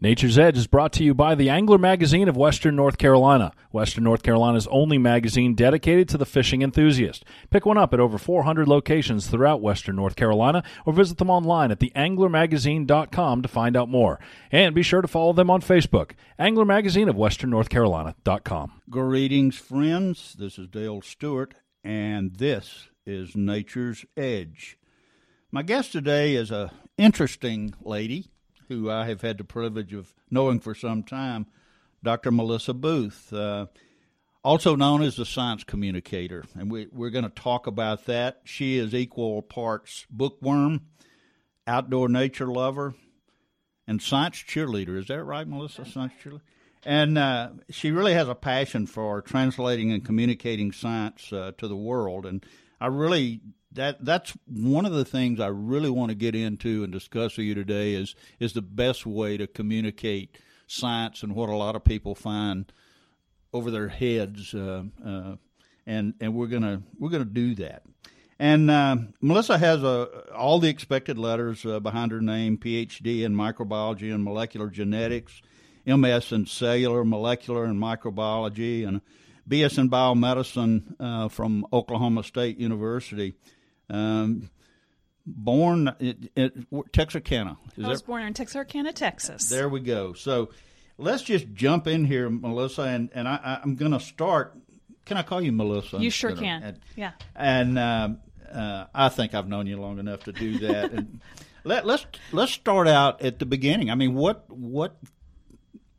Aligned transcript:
Nature's 0.00 0.38
Edge 0.38 0.56
is 0.56 0.68
brought 0.68 0.92
to 0.92 1.02
you 1.02 1.12
by 1.12 1.34
the 1.34 1.50
Angler 1.50 1.76
Magazine 1.76 2.28
of 2.28 2.36
Western 2.36 2.76
North 2.76 2.98
Carolina, 2.98 3.50
Western 3.72 4.04
North 4.04 4.22
Carolina's 4.22 4.68
only 4.68 4.96
magazine 4.96 5.56
dedicated 5.56 6.08
to 6.08 6.16
the 6.16 6.24
fishing 6.24 6.62
enthusiast. 6.62 7.24
Pick 7.50 7.66
one 7.66 7.76
up 7.76 7.92
at 7.92 7.98
over 7.98 8.16
400 8.16 8.68
locations 8.68 9.26
throughout 9.26 9.60
Western 9.60 9.96
North 9.96 10.14
Carolina 10.14 10.62
or 10.86 10.92
visit 10.92 11.18
them 11.18 11.30
online 11.30 11.72
at 11.72 11.80
theanglermagazine.com 11.80 13.42
to 13.42 13.48
find 13.48 13.76
out 13.76 13.88
more. 13.88 14.20
And 14.52 14.72
be 14.72 14.84
sure 14.84 15.02
to 15.02 15.08
follow 15.08 15.32
them 15.32 15.50
on 15.50 15.62
Facebook, 15.62 16.12
Angler 16.38 16.64
Magazine 16.64 17.08
of 17.08 17.16
Western 17.16 17.50
North 17.50 17.68
Carolina.com. 17.68 18.80
Greetings, 18.88 19.56
friends. 19.56 20.36
This 20.38 20.60
is 20.60 20.68
Dale 20.68 21.02
Stewart, 21.02 21.54
and 21.82 22.36
this 22.36 22.88
is 23.04 23.34
Nature's 23.34 24.04
Edge. 24.16 24.78
My 25.50 25.64
guest 25.64 25.90
today 25.90 26.36
is 26.36 26.52
a 26.52 26.70
interesting 26.96 27.74
lady 27.80 28.30
who 28.68 28.90
I 28.90 29.06
have 29.06 29.22
had 29.22 29.38
the 29.38 29.44
privilege 29.44 29.92
of 29.92 30.14
knowing 30.30 30.60
for 30.60 30.74
some 30.74 31.02
time, 31.02 31.46
Dr. 32.02 32.30
Melissa 32.30 32.74
Booth, 32.74 33.32
uh, 33.32 33.66
also 34.44 34.76
known 34.76 35.02
as 35.02 35.16
the 35.16 35.26
science 35.26 35.64
communicator. 35.64 36.44
And 36.54 36.70
we, 36.70 36.86
we're 36.92 37.10
going 37.10 37.24
to 37.24 37.30
talk 37.30 37.66
about 37.66 38.06
that. 38.06 38.40
She 38.44 38.78
is 38.78 38.94
equal 38.94 39.42
parts 39.42 40.06
bookworm, 40.10 40.86
outdoor 41.66 42.08
nature 42.08 42.46
lover, 42.46 42.94
and 43.86 44.00
science 44.00 44.36
cheerleader. 44.36 44.98
Is 44.98 45.08
that 45.08 45.24
right, 45.24 45.46
Melissa? 45.46 45.84
Science 45.84 46.12
cheerleader? 46.22 46.40
And 46.84 47.18
uh, 47.18 47.50
she 47.70 47.90
really 47.90 48.14
has 48.14 48.28
a 48.28 48.34
passion 48.34 48.86
for 48.86 49.20
translating 49.20 49.90
and 49.90 50.04
communicating 50.04 50.72
science 50.72 51.32
uh, 51.32 51.52
to 51.58 51.66
the 51.66 51.76
world. 51.76 52.24
And 52.24 52.44
I 52.80 52.86
really 52.86 53.40
that 53.78 54.04
that's 54.04 54.36
one 54.46 54.84
of 54.86 54.92
the 54.92 55.04
things 55.04 55.38
I 55.38 55.46
really 55.46 55.88
want 55.88 56.10
to 56.10 56.16
get 56.16 56.34
into 56.34 56.82
and 56.82 56.92
discuss 56.92 57.36
with 57.36 57.46
you 57.46 57.54
today 57.54 57.94
is 57.94 58.16
is 58.40 58.52
the 58.52 58.62
best 58.62 59.06
way 59.06 59.36
to 59.36 59.46
communicate 59.46 60.36
science 60.66 61.22
and 61.22 61.34
what 61.34 61.48
a 61.48 61.54
lot 61.54 61.76
of 61.76 61.84
people 61.84 62.16
find 62.16 62.72
over 63.52 63.70
their 63.70 63.86
heads, 63.86 64.52
uh, 64.52 64.82
uh, 65.04 65.36
and 65.86 66.14
and 66.20 66.34
we're 66.34 66.48
gonna 66.48 66.82
we're 66.98 67.08
gonna 67.08 67.24
do 67.24 67.54
that. 67.54 67.84
And 68.40 68.68
uh, 68.68 68.96
Melissa 69.20 69.58
has 69.58 69.82
a, 69.84 70.32
all 70.34 70.58
the 70.58 70.68
expected 70.68 71.16
letters 71.16 71.64
uh, 71.64 71.78
behind 71.78 72.10
her 72.10 72.20
name: 72.20 72.58
PhD 72.58 73.22
in 73.22 73.32
microbiology 73.32 74.12
and 74.12 74.24
molecular 74.24 74.70
genetics, 74.70 75.40
MS 75.86 76.32
in 76.32 76.46
cellular, 76.46 77.04
molecular, 77.04 77.64
and 77.64 77.80
microbiology, 77.80 78.86
and 78.86 79.02
BS 79.48 79.78
in 79.78 79.88
biomedicine 79.88 80.96
uh, 80.98 81.28
from 81.28 81.64
Oklahoma 81.72 82.24
State 82.24 82.58
University. 82.58 83.34
Um, 83.90 84.50
born 85.26 85.88
at, 85.88 86.92
Texarkana. 86.92 87.56
Is 87.76 87.84
I 87.84 87.88
was 87.88 88.00
that, 88.00 88.06
born 88.06 88.22
in 88.22 88.34
Texarkana, 88.34 88.92
Texas. 88.92 89.48
There 89.48 89.68
we 89.68 89.80
go. 89.80 90.12
So 90.14 90.50
let's 90.96 91.22
just 91.22 91.52
jump 91.54 91.86
in 91.86 92.04
here, 92.04 92.28
Melissa, 92.30 92.82
and, 92.82 93.10
and 93.14 93.28
I, 93.28 93.60
am 93.62 93.76
going 93.76 93.92
to 93.92 94.00
start. 94.00 94.56
Can 95.04 95.16
I 95.16 95.22
call 95.22 95.40
you 95.40 95.52
Melissa? 95.52 95.98
You 95.98 96.10
sure 96.10 96.34
can. 96.34 96.62
And, 96.62 96.80
yeah. 96.96 97.12
And 97.34 97.78
uh, 97.78 98.08
uh, 98.52 98.86
I 98.94 99.08
think 99.08 99.34
I've 99.34 99.48
known 99.48 99.66
you 99.66 99.78
long 99.78 99.98
enough 99.98 100.24
to 100.24 100.32
do 100.32 100.58
that. 100.58 100.92
and 100.92 101.20
let, 101.64 101.86
let's 101.86 102.06
let's 102.32 102.52
start 102.52 102.88
out 102.88 103.22
at 103.22 103.38
the 103.38 103.46
beginning. 103.46 103.90
I 103.90 103.94
mean, 103.94 104.14
what 104.14 104.50
what 104.50 104.96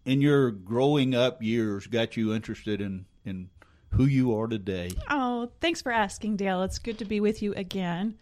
in 0.06 0.22
your 0.22 0.52
growing 0.52 1.16
up 1.16 1.42
years 1.42 1.88
got 1.88 2.18
you 2.18 2.34
interested 2.34 2.82
in 2.82 3.06
in 3.26 3.50
who 3.92 4.06
you 4.06 4.36
are 4.36 4.48
today. 4.48 4.92
Oh, 5.10 5.50
thanks 5.62 5.82
for 5.82 5.92
asking, 5.92 6.38
Dale. 6.38 6.64
It's 6.64 6.80
good 6.80 7.00
to 7.00 7.06
be 7.06 7.20
with 7.20 7.42
you 7.42 7.54
again. 7.54 8.18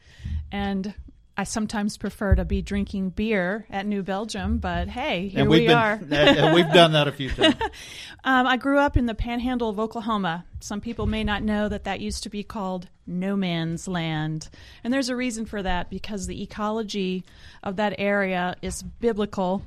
And 0.52 0.94
I 1.40 1.44
sometimes 1.44 1.98
prefer 1.98 2.34
to 2.34 2.46
be 2.46 2.64
drinking 2.64 3.12
beer 3.12 3.68
at 3.70 3.86
New 3.86 4.02
Belgium, 4.02 4.58
but 4.58 4.88
hey, 4.88 5.28
here 5.28 5.48
we 5.48 5.68
been, 5.68 5.78
are. 5.78 5.98
we've 6.54 6.74
done 6.74 6.94
that 6.94 7.08
a 7.08 7.12
few 7.12 7.30
times. 7.30 7.56
um, 8.24 8.48
I 8.48 8.58
grew 8.58 8.80
up 8.80 8.98
in 8.98 9.06
the 9.06 9.14
panhandle 9.14 9.70
of 9.70 9.80
Oklahoma. 9.80 10.46
Some 10.62 10.82
people 10.82 11.06
may 11.06 11.24
not 11.24 11.44
know 11.44 11.70
that 11.70 11.84
that 11.84 12.00
used 12.00 12.24
to 12.24 12.30
be 12.30 12.42
called 12.42 12.90
no 13.06 13.36
man's 13.36 13.88
land. 13.88 14.50
And 14.84 14.92
there's 14.92 15.10
a 15.10 15.16
reason 15.16 15.46
for 15.46 15.62
that 15.62 15.92
because 15.92 16.26
the 16.26 16.42
ecology 16.42 17.24
of 17.62 17.76
that 17.76 17.94
area 18.00 18.56
is 18.64 18.82
biblical 18.82 19.62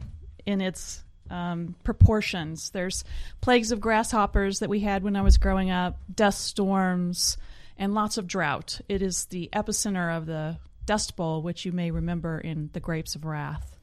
in 0.44 0.60
its 0.60 1.04
um, 1.30 1.74
proportions. 1.84 2.70
There's 2.70 3.04
plagues 3.40 3.72
of 3.72 3.80
grasshoppers 3.80 4.58
that 4.58 4.68
we 4.68 4.80
had 4.80 5.02
when 5.02 5.16
I 5.16 5.22
was 5.22 5.38
growing 5.38 5.70
up, 5.70 5.98
dust 6.14 6.44
storms, 6.44 7.38
and 7.78 7.94
lots 7.94 8.18
of 8.18 8.26
drought. 8.26 8.80
It 8.88 9.00
is 9.00 9.26
the 9.26 9.48
epicenter 9.52 10.16
of 10.16 10.26
the 10.26 10.58
Dust 10.84 11.16
Bowl, 11.16 11.42
which 11.42 11.64
you 11.64 11.72
may 11.72 11.90
remember 11.90 12.38
in 12.38 12.70
The 12.72 12.80
Grapes 12.80 13.14
of 13.14 13.24
Wrath. 13.24 13.78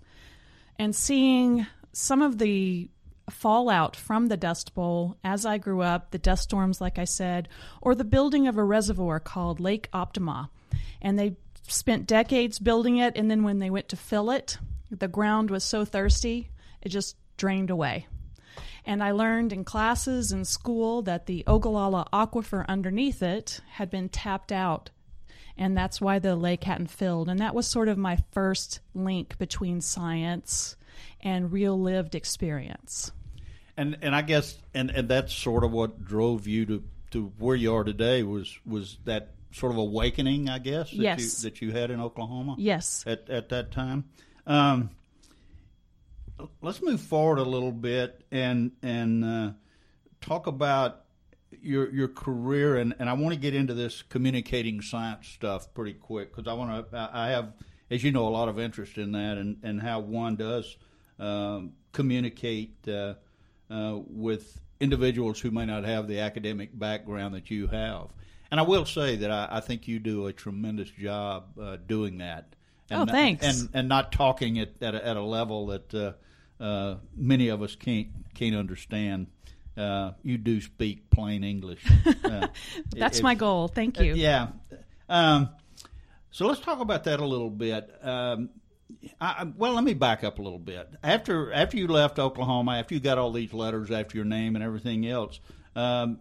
And 0.77 0.95
seeing 0.95 1.65
some 1.93 2.21
of 2.21 2.37
the 2.37 2.89
fallout 3.29 3.95
from 3.95 4.27
the 4.27 4.37
Dust 4.37 4.73
Bowl 4.75 5.17
as 5.23 5.45
I 5.45 5.57
grew 5.57 5.81
up, 5.81 6.11
the 6.11 6.17
dust 6.17 6.43
storms, 6.43 6.79
like 6.79 6.99
I 6.99 7.05
said, 7.05 7.49
or 7.81 7.95
the 7.95 8.03
building 8.03 8.47
of 8.47 8.57
a 8.57 8.63
reservoir 8.63 9.19
called 9.19 9.59
Lake 9.59 9.89
Optima. 9.93 10.49
And 11.01 11.17
they 11.17 11.35
spent 11.67 12.07
decades 12.07 12.59
building 12.59 12.97
it, 12.97 13.17
and 13.17 13.29
then 13.29 13.43
when 13.43 13.59
they 13.59 13.69
went 13.69 13.89
to 13.89 13.95
fill 13.95 14.29
it, 14.29 14.57
the 14.89 15.07
ground 15.07 15.49
was 15.49 15.63
so 15.63 15.83
thirsty, 15.83 16.49
it 16.81 16.89
just 16.89 17.15
drained 17.37 17.69
away. 17.69 18.07
And 18.85 19.03
I 19.03 19.11
learned 19.11 19.51
in 19.51 19.65
classes 19.65 20.31
in 20.31 20.45
school 20.45 21.01
that 21.03 21.25
the 21.25 21.43
Ogallala 21.45 22.07
aquifer 22.13 22.65
underneath 22.67 23.21
it 23.21 23.59
had 23.71 23.89
been 23.89 24.07
tapped 24.07 24.51
out. 24.51 24.91
And 25.57 25.75
that's 25.75 25.99
why 25.99 26.19
the 26.19 26.35
lake 26.35 26.63
hadn't 26.63 26.87
filled. 26.87 27.27
And 27.27 27.39
that 27.39 27.53
was 27.53 27.67
sort 27.67 27.89
of 27.89 27.97
my 27.97 28.17
first 28.31 28.79
link 28.93 29.37
between 29.37 29.81
science 29.81 30.77
and 31.21 31.51
real 31.51 31.79
lived 31.79 32.15
experience. 32.15 33.11
And 33.75 33.97
and 34.01 34.15
I 34.15 34.21
guess 34.21 34.57
and, 34.73 34.89
and 34.89 35.09
that's 35.09 35.33
sort 35.33 35.63
of 35.63 35.71
what 35.71 36.03
drove 36.03 36.47
you 36.47 36.65
to, 36.67 36.83
to 37.11 37.33
where 37.37 37.55
you 37.55 37.73
are 37.73 37.83
today 37.83 38.23
was 38.23 38.57
was 38.65 38.97
that 39.05 39.31
sort 39.51 39.71
of 39.71 39.77
awakening, 39.77 40.49
I 40.49 40.59
guess, 40.59 40.91
that 40.91 40.97
yes. 40.97 41.43
you 41.43 41.49
that 41.49 41.61
you 41.61 41.71
had 41.71 41.91
in 41.91 41.99
Oklahoma? 41.99 42.55
Yes. 42.57 43.03
At 43.05 43.29
at 43.29 43.49
that 43.49 43.71
time. 43.71 44.05
Um, 44.45 44.91
let's 46.61 46.81
move 46.81 47.01
forward 47.01 47.39
a 47.39 47.43
little 47.43 47.71
bit 47.71 48.23
and 48.31 48.71
and 48.81 49.23
uh, 49.23 49.51
talk 50.21 50.47
about 50.47 51.03
your 51.61 51.89
your 51.93 52.07
career 52.07 52.77
and, 52.77 52.93
and 52.99 53.09
I 53.09 53.13
want 53.13 53.33
to 53.33 53.39
get 53.39 53.55
into 53.55 53.73
this 53.73 54.01
communicating 54.03 54.81
science 54.81 55.27
stuff 55.27 55.73
pretty 55.73 55.93
quick 55.93 56.35
because 56.35 56.49
I 56.49 56.53
want 56.53 56.91
to 56.91 57.09
I 57.13 57.29
have 57.29 57.53
as 57.89 58.03
you 58.03 58.11
know 58.11 58.27
a 58.27 58.29
lot 58.29 58.49
of 58.49 58.59
interest 58.59 58.97
in 58.97 59.13
that 59.13 59.37
and, 59.37 59.57
and 59.63 59.81
how 59.81 59.99
one 59.99 60.35
does 60.35 60.77
um, 61.19 61.73
communicate 61.91 62.75
uh, 62.87 63.15
uh, 63.69 63.97
with 64.07 64.59
individuals 64.79 65.39
who 65.39 65.51
may 65.51 65.65
not 65.65 65.83
have 65.83 66.07
the 66.07 66.19
academic 66.19 66.77
background 66.77 67.33
that 67.33 67.49
you 67.49 67.67
have. 67.67 68.07
And 68.51 68.59
I 68.59 68.63
will 68.63 68.85
say 68.85 69.17
that 69.17 69.31
I, 69.31 69.47
I 69.51 69.59
think 69.61 69.87
you 69.87 69.99
do 69.99 70.27
a 70.27 70.33
tremendous 70.33 70.89
job 70.91 71.57
uh, 71.59 71.77
doing 71.87 72.19
that. 72.19 72.53
And, 72.89 73.09
oh, 73.09 73.11
thanks. 73.11 73.45
And 73.45 73.69
and 73.73 73.89
not 73.89 74.11
talking 74.11 74.59
at 74.59 74.81
at 74.81 74.95
a, 74.95 75.05
at 75.05 75.17
a 75.17 75.21
level 75.21 75.67
that 75.67 75.93
uh, 76.59 76.63
uh, 76.63 76.97
many 77.15 77.49
of 77.49 77.61
us 77.61 77.75
can't 77.75 78.07
can't 78.33 78.55
understand. 78.55 79.27
Uh, 79.75 80.13
you 80.23 80.37
do 80.37 80.59
speak 80.59 81.09
plain 81.09 81.43
English. 81.43 81.85
Uh, 82.23 82.47
That's 82.91 83.21
my 83.21 83.35
goal. 83.35 83.67
Thank 83.67 83.99
you. 83.99 84.13
yeah. 84.13 84.49
Um, 85.07 85.49
so 86.29 86.45
let's 86.45 86.59
talk 86.59 86.81
about 86.81 87.05
that 87.05 87.19
a 87.19 87.25
little 87.25 87.49
bit. 87.49 87.89
Um, 88.01 88.49
I, 89.19 89.47
well, 89.57 89.73
let 89.73 89.83
me 89.83 89.93
back 89.93 90.23
up 90.23 90.39
a 90.39 90.41
little 90.41 90.59
bit. 90.59 90.89
After 91.03 91.51
after 91.53 91.77
you 91.77 91.87
left 91.87 92.19
Oklahoma, 92.19 92.73
after 92.73 92.95
you 92.95 92.99
got 92.99 93.17
all 93.17 93.31
these 93.31 93.53
letters 93.53 93.91
after 93.91 94.17
your 94.17 94.25
name 94.25 94.55
and 94.55 94.63
everything 94.63 95.07
else, 95.07 95.39
um, 95.75 96.19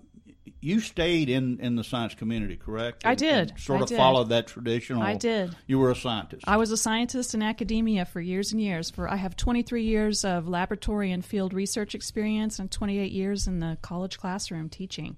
you 0.61 0.81
stayed 0.81 1.29
in, 1.29 1.61
in 1.61 1.77
the 1.77 1.85
science 1.85 2.15
community, 2.15 2.57
correct? 2.57 3.05
I 3.05 3.15
did. 3.15 3.51
And 3.51 3.61
sort 3.61 3.81
I 3.81 3.83
of 3.83 3.89
did. 3.89 3.97
followed 3.97 4.29
that 4.31 4.47
tradition. 4.47 5.01
I 5.01 5.15
did. 5.15 5.55
You 5.67 5.79
were 5.79 5.91
a 5.91 5.97
scientist. 5.97 6.45
I 6.47 6.57
was 6.57 6.71
a 6.71 6.77
scientist 6.77 7.35
in 7.35 7.43
academia 7.43 8.05
for 8.05 8.21
years 8.21 8.53
and 8.53 8.61
years. 8.61 8.91
For 8.91 9.09
I 9.09 9.17
have 9.17 9.37
23 9.37 9.85
years 9.85 10.25
of 10.25 10.49
laboratory 10.49 11.13
and 11.13 11.25
field 11.25 11.53
research 11.53 11.95
experience 11.95 12.59
and 12.59 12.71
28 12.71 13.13
years 13.13 13.47
in 13.47 13.61
the 13.61 13.79
college 13.83 14.19
classroom 14.19 14.69
teaching. 14.69 15.17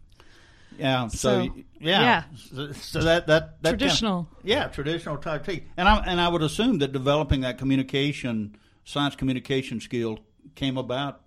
Yeah. 0.78 1.08
So, 1.08 1.16
So, 1.16 1.54
yeah. 1.80 2.00
yeah. 2.00 2.22
So, 2.36 2.72
so 2.72 3.02
that 3.02 3.26
that, 3.26 3.62
that 3.62 3.70
Traditional. 3.70 4.25
Kind 4.25 4.36
of, 4.42 4.48
yeah, 4.48 4.69
traditional 4.69 5.16
type 5.16 5.44
thing. 5.44 5.64
And 5.76 5.88
I 5.88 5.96
and 6.06 6.20
I 6.20 6.28
would 6.28 6.42
assume 6.42 6.78
that 6.78 6.92
developing 6.92 7.40
that 7.40 7.58
communication, 7.58 8.56
science 8.84 9.16
communication 9.16 9.80
skill, 9.80 10.19
came 10.54 10.76
about 10.76 11.22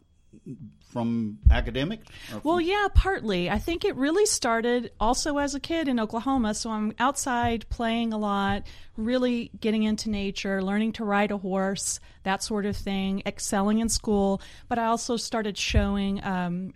from 0.91 1.39
academic? 1.49 2.01
or 2.33 2.41
Well, 2.43 2.61
yeah, 2.61 2.87
partly. 2.93 3.49
I 3.49 3.57
think 3.59 3.85
it 3.85 3.95
really 3.95 4.25
started 4.25 4.91
also 4.99 5.37
as 5.37 5.55
a 5.55 5.59
kid 5.59 5.87
in 5.87 5.99
Oklahoma. 5.99 6.53
So 6.53 6.69
I'm 6.69 6.93
outside 6.99 7.67
playing 7.69 8.13
a 8.13 8.17
lot, 8.17 8.63
really 8.97 9.51
getting 9.59 9.83
into 9.83 10.09
nature, 10.09 10.61
learning 10.61 10.93
to 10.93 11.05
ride 11.05 11.31
a 11.31 11.37
horse, 11.37 11.99
that 12.23 12.43
sort 12.43 12.65
of 12.65 12.75
thing, 12.75 13.23
excelling 13.25 13.79
in 13.79 13.89
school. 13.89 14.41
But 14.67 14.79
I 14.79 14.85
also 14.85 15.17
started 15.17 15.57
showing 15.57 16.23
um, 16.23 16.73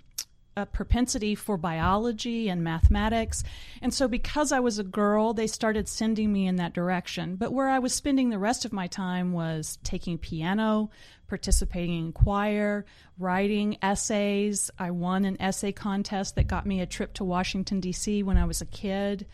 a 0.57 0.65
propensity 0.65 1.35
for 1.35 1.57
biology 1.57 2.49
and 2.49 2.63
mathematics. 2.63 3.43
And 3.81 3.93
so, 3.93 4.07
because 4.07 4.51
I 4.51 4.59
was 4.59 4.79
a 4.79 4.83
girl, 4.83 5.33
they 5.33 5.47
started 5.47 5.89
sending 5.89 6.31
me 6.31 6.47
in 6.47 6.55
that 6.55 6.73
direction. 6.73 7.35
But 7.35 7.51
where 7.51 7.69
I 7.69 7.79
was 7.79 7.93
spending 7.93 8.29
the 8.29 8.39
rest 8.39 8.63
of 8.63 8.71
my 8.71 8.87
time 8.87 9.33
was 9.33 9.77
taking 9.83 10.17
piano, 10.17 10.89
participating 11.27 12.05
in 12.05 12.13
choir, 12.13 12.85
writing 13.17 13.77
essays. 13.81 14.71
I 14.79 14.91
won 14.91 15.25
an 15.25 15.41
essay 15.41 15.73
contest 15.73 16.35
that 16.35 16.47
got 16.47 16.65
me 16.65 16.79
a 16.79 16.85
trip 16.85 17.13
to 17.15 17.23
Washington, 17.23 17.79
D.C. 17.81 18.23
when 18.23 18.37
I 18.37 18.45
was 18.45 18.61
a 18.61 18.65
kid. 18.65 19.25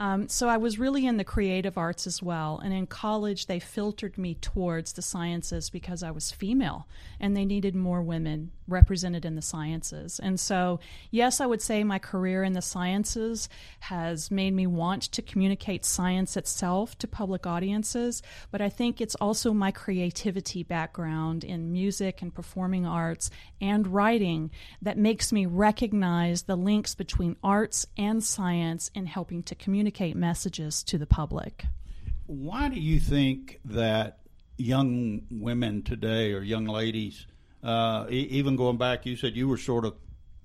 Um, 0.00 0.28
so 0.28 0.48
I 0.48 0.56
was 0.56 0.78
really 0.78 1.06
in 1.06 1.18
the 1.18 1.24
creative 1.24 1.76
arts 1.76 2.06
as 2.06 2.22
well. 2.22 2.58
And 2.64 2.72
in 2.72 2.86
college, 2.86 3.46
they 3.46 3.60
filtered 3.60 4.16
me 4.16 4.34
towards 4.34 4.94
the 4.94 5.02
sciences 5.02 5.68
because 5.68 6.02
I 6.02 6.10
was 6.10 6.32
female 6.32 6.88
and 7.20 7.36
they 7.36 7.44
needed 7.44 7.74
more 7.74 8.00
women 8.00 8.50
represented 8.66 9.26
in 9.26 9.34
the 9.34 9.42
sciences. 9.42 10.18
And 10.18 10.40
so, 10.40 10.80
yes, 11.10 11.38
I 11.38 11.46
would 11.46 11.60
say 11.60 11.84
my 11.84 11.98
career 11.98 12.42
in 12.42 12.54
the 12.54 12.62
sciences 12.62 13.50
has 13.80 14.30
made 14.30 14.54
me 14.54 14.66
want 14.66 15.02
to 15.02 15.20
communicate 15.20 15.84
science 15.84 16.34
itself 16.34 16.96
to 16.98 17.06
public 17.06 17.46
audiences. 17.46 18.22
But 18.50 18.62
I 18.62 18.70
think 18.70 19.00
it's 19.00 19.16
also 19.16 19.52
my 19.52 19.70
creativity 19.70 20.62
background 20.62 21.44
in 21.44 21.72
music 21.72 22.22
and 22.22 22.34
performing 22.34 22.86
arts 22.86 23.28
and 23.60 23.86
writing 23.86 24.50
that 24.80 24.96
makes 24.96 25.30
me 25.30 25.44
recognize 25.44 26.42
the 26.42 26.56
links 26.56 26.94
between 26.94 27.36
arts 27.44 27.86
and 27.98 28.24
science 28.24 28.90
in 28.94 29.04
helping 29.04 29.42
to 29.42 29.54
communicate 29.54 29.89
communicate 29.90 30.16
messages 30.16 30.82
to 30.84 30.98
the 30.98 31.06
public. 31.06 31.64
Why 32.26 32.68
do 32.68 32.78
you 32.78 33.00
think 33.00 33.60
that 33.64 34.18
young 34.56 35.22
women 35.30 35.82
today 35.82 36.32
or 36.32 36.42
young 36.42 36.66
ladies, 36.66 37.26
uh, 37.62 38.06
e- 38.08 38.28
even 38.30 38.56
going 38.56 38.76
back, 38.76 39.04
you 39.06 39.16
said 39.16 39.36
you 39.36 39.48
were 39.48 39.56
sort 39.56 39.84
of 39.84 39.94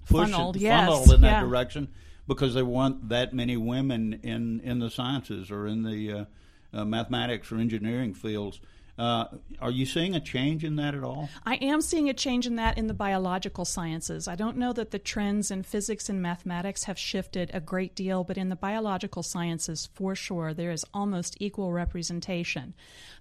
pushing, 0.07 0.33
funneled, 0.33 0.57
yes. 0.57 0.88
funneled 0.88 1.13
in 1.13 1.21
that 1.21 1.31
yeah. 1.31 1.42
direction 1.42 1.89
because 2.27 2.53
there 2.56 2.65
weren't 2.65 3.09
that 3.09 3.33
many 3.33 3.56
women 3.56 4.19
in, 4.24 4.62
in 4.62 4.80
the 4.80 4.89
sciences 4.89 5.51
or 5.51 5.68
in 5.68 5.83
the 5.83 6.12
uh, 6.12 6.25
uh, 6.74 6.86
mathematics 6.86 7.51
or 7.51 7.57
engineering 7.57 8.13
fields. 8.13 8.59
Uh, 8.97 9.25
are 9.59 9.71
you 9.71 9.86
seeing 9.86 10.15
a 10.15 10.19
change 10.21 10.63
in 10.63 10.77
that 10.77 10.95
at 10.95 11.03
all? 11.03 11.30
I 11.45 11.56
am 11.56 11.81
seeing 11.81 12.09
a 12.09 12.13
change 12.13 12.47
in 12.47 12.56
that 12.56 12.77
in 12.77 12.88
the 12.88 12.94
biological 12.94 13.65
sciences. 13.65 14.27
I 14.27 14.36
don't 14.36 14.57
know 14.57 14.71
that 14.74 14.92
the 14.92 15.00
trends 15.00 15.51
in 15.51 15.63
physics 15.63 16.07
and 16.07 16.21
mathematics 16.21 16.86
have 16.86 16.97
shifted 16.97 17.51
a 17.53 17.59
great 17.59 17.94
deal, 17.94 18.24
but 18.24 18.38
in 18.38 18.50
the 18.50 18.56
biological 18.56 19.21
sciences, 19.21 19.89
for 19.94 20.15
sure, 20.15 20.53
there 20.53 20.71
is 20.71 20.86
almost 20.94 21.36
equal 21.42 21.74
representation. 21.74 22.74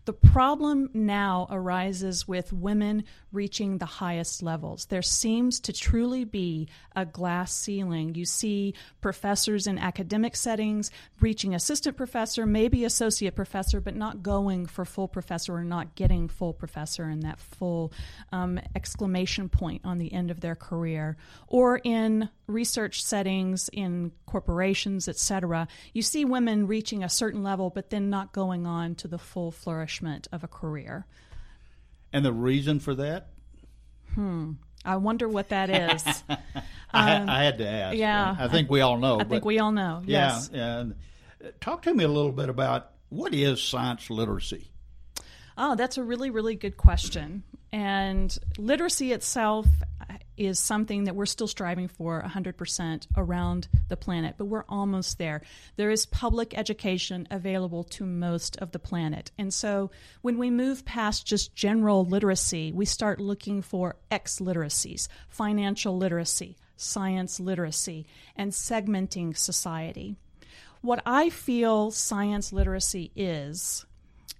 The 0.04 0.12
problem 0.12 0.90
now 0.92 1.48
arises 1.50 2.28
with 2.28 2.52
women 2.52 3.04
reaching 3.32 3.78
the 3.78 3.86
highest 3.86 4.42
levels. 4.42 4.86
There 4.86 5.02
seems 5.02 5.58
to 5.60 5.72
truly 5.72 6.24
be 6.24 6.68
a 6.94 7.06
glass 7.06 7.54
ceiling. 7.54 8.14
You 8.14 8.26
see 8.26 8.74
professors 9.00 9.66
in 9.66 9.78
academic 9.78 10.36
settings 10.36 10.90
reaching 11.20 11.54
assistant 11.54 11.96
professor, 11.96 12.44
maybe 12.44 12.84
associate 12.84 13.34
professor, 13.34 13.80
but 13.80 13.96
not 13.96 14.22
going 14.22 14.66
for 14.66 14.84
full 14.84 15.08
professor 15.08 15.63
or 15.64 15.68
not 15.68 15.94
getting 15.94 16.28
full 16.28 16.52
professor 16.52 17.04
and 17.04 17.22
that 17.22 17.40
full 17.40 17.92
um, 18.32 18.60
exclamation 18.74 19.48
point 19.48 19.80
on 19.84 19.98
the 19.98 20.12
end 20.12 20.30
of 20.30 20.40
their 20.40 20.54
career. 20.54 21.16
Or 21.48 21.80
in 21.82 22.28
research 22.46 23.02
settings, 23.02 23.70
in 23.72 24.12
corporations, 24.26 25.08
etc., 25.08 25.66
you 25.92 26.02
see 26.02 26.24
women 26.24 26.66
reaching 26.66 27.02
a 27.02 27.08
certain 27.08 27.42
level, 27.42 27.70
but 27.70 27.90
then 27.90 28.10
not 28.10 28.32
going 28.32 28.66
on 28.66 28.94
to 28.96 29.08
the 29.08 29.18
full 29.18 29.50
flourishment 29.50 30.28
of 30.30 30.44
a 30.44 30.48
career. 30.48 31.06
And 32.12 32.24
the 32.24 32.32
reason 32.32 32.78
for 32.78 32.94
that? 32.94 33.28
Hmm. 34.14 34.52
I 34.84 34.96
wonder 34.96 35.28
what 35.28 35.48
that 35.48 35.70
is. 35.94 36.22
I, 36.92 37.16
um, 37.16 37.28
I, 37.28 37.42
had 37.42 37.58
to 37.58 37.66
ask. 37.66 37.96
Yeah. 37.96 38.36
I 38.38 38.48
think 38.48 38.70
we 38.70 38.82
all 38.82 38.98
know. 38.98 39.18
I 39.18 39.24
think 39.24 39.44
we 39.44 39.58
all 39.58 39.72
know. 39.72 40.02
Yeah. 40.04 40.34
Yes. 40.34 40.50
Yeah. 40.52 40.84
Talk 41.60 41.82
to 41.82 41.94
me 41.94 42.04
a 42.04 42.08
little 42.08 42.32
bit 42.32 42.48
about 42.48 42.90
what 43.08 43.34
is 43.34 43.62
science 43.62 44.10
literacy? 44.10 44.70
Oh, 45.56 45.76
that's 45.76 45.98
a 45.98 46.02
really, 46.02 46.30
really 46.30 46.56
good 46.56 46.76
question. 46.76 47.44
And 47.72 48.36
literacy 48.58 49.12
itself 49.12 49.66
is 50.36 50.58
something 50.58 51.04
that 51.04 51.14
we're 51.14 51.26
still 51.26 51.46
striving 51.46 51.88
for 51.88 52.22
100% 52.22 53.06
around 53.16 53.68
the 53.88 53.96
planet, 53.96 54.34
but 54.36 54.46
we're 54.46 54.64
almost 54.68 55.18
there. 55.18 55.42
There 55.76 55.90
is 55.90 56.06
public 56.06 56.56
education 56.58 57.28
available 57.30 57.84
to 57.84 58.04
most 58.04 58.56
of 58.56 58.72
the 58.72 58.78
planet. 58.78 59.30
And 59.38 59.54
so 59.54 59.90
when 60.22 60.38
we 60.38 60.50
move 60.50 60.84
past 60.84 61.26
just 61.26 61.54
general 61.54 62.04
literacy, 62.04 62.72
we 62.72 62.84
start 62.84 63.20
looking 63.20 63.62
for 63.62 63.96
X 64.10 64.40
literacies, 64.40 65.08
financial 65.28 65.96
literacy, 65.96 66.56
science 66.76 67.38
literacy, 67.38 68.06
and 68.34 68.50
segmenting 68.50 69.36
society. 69.36 70.16
What 70.80 71.00
I 71.06 71.30
feel 71.30 71.92
science 71.92 72.52
literacy 72.52 73.12
is, 73.14 73.86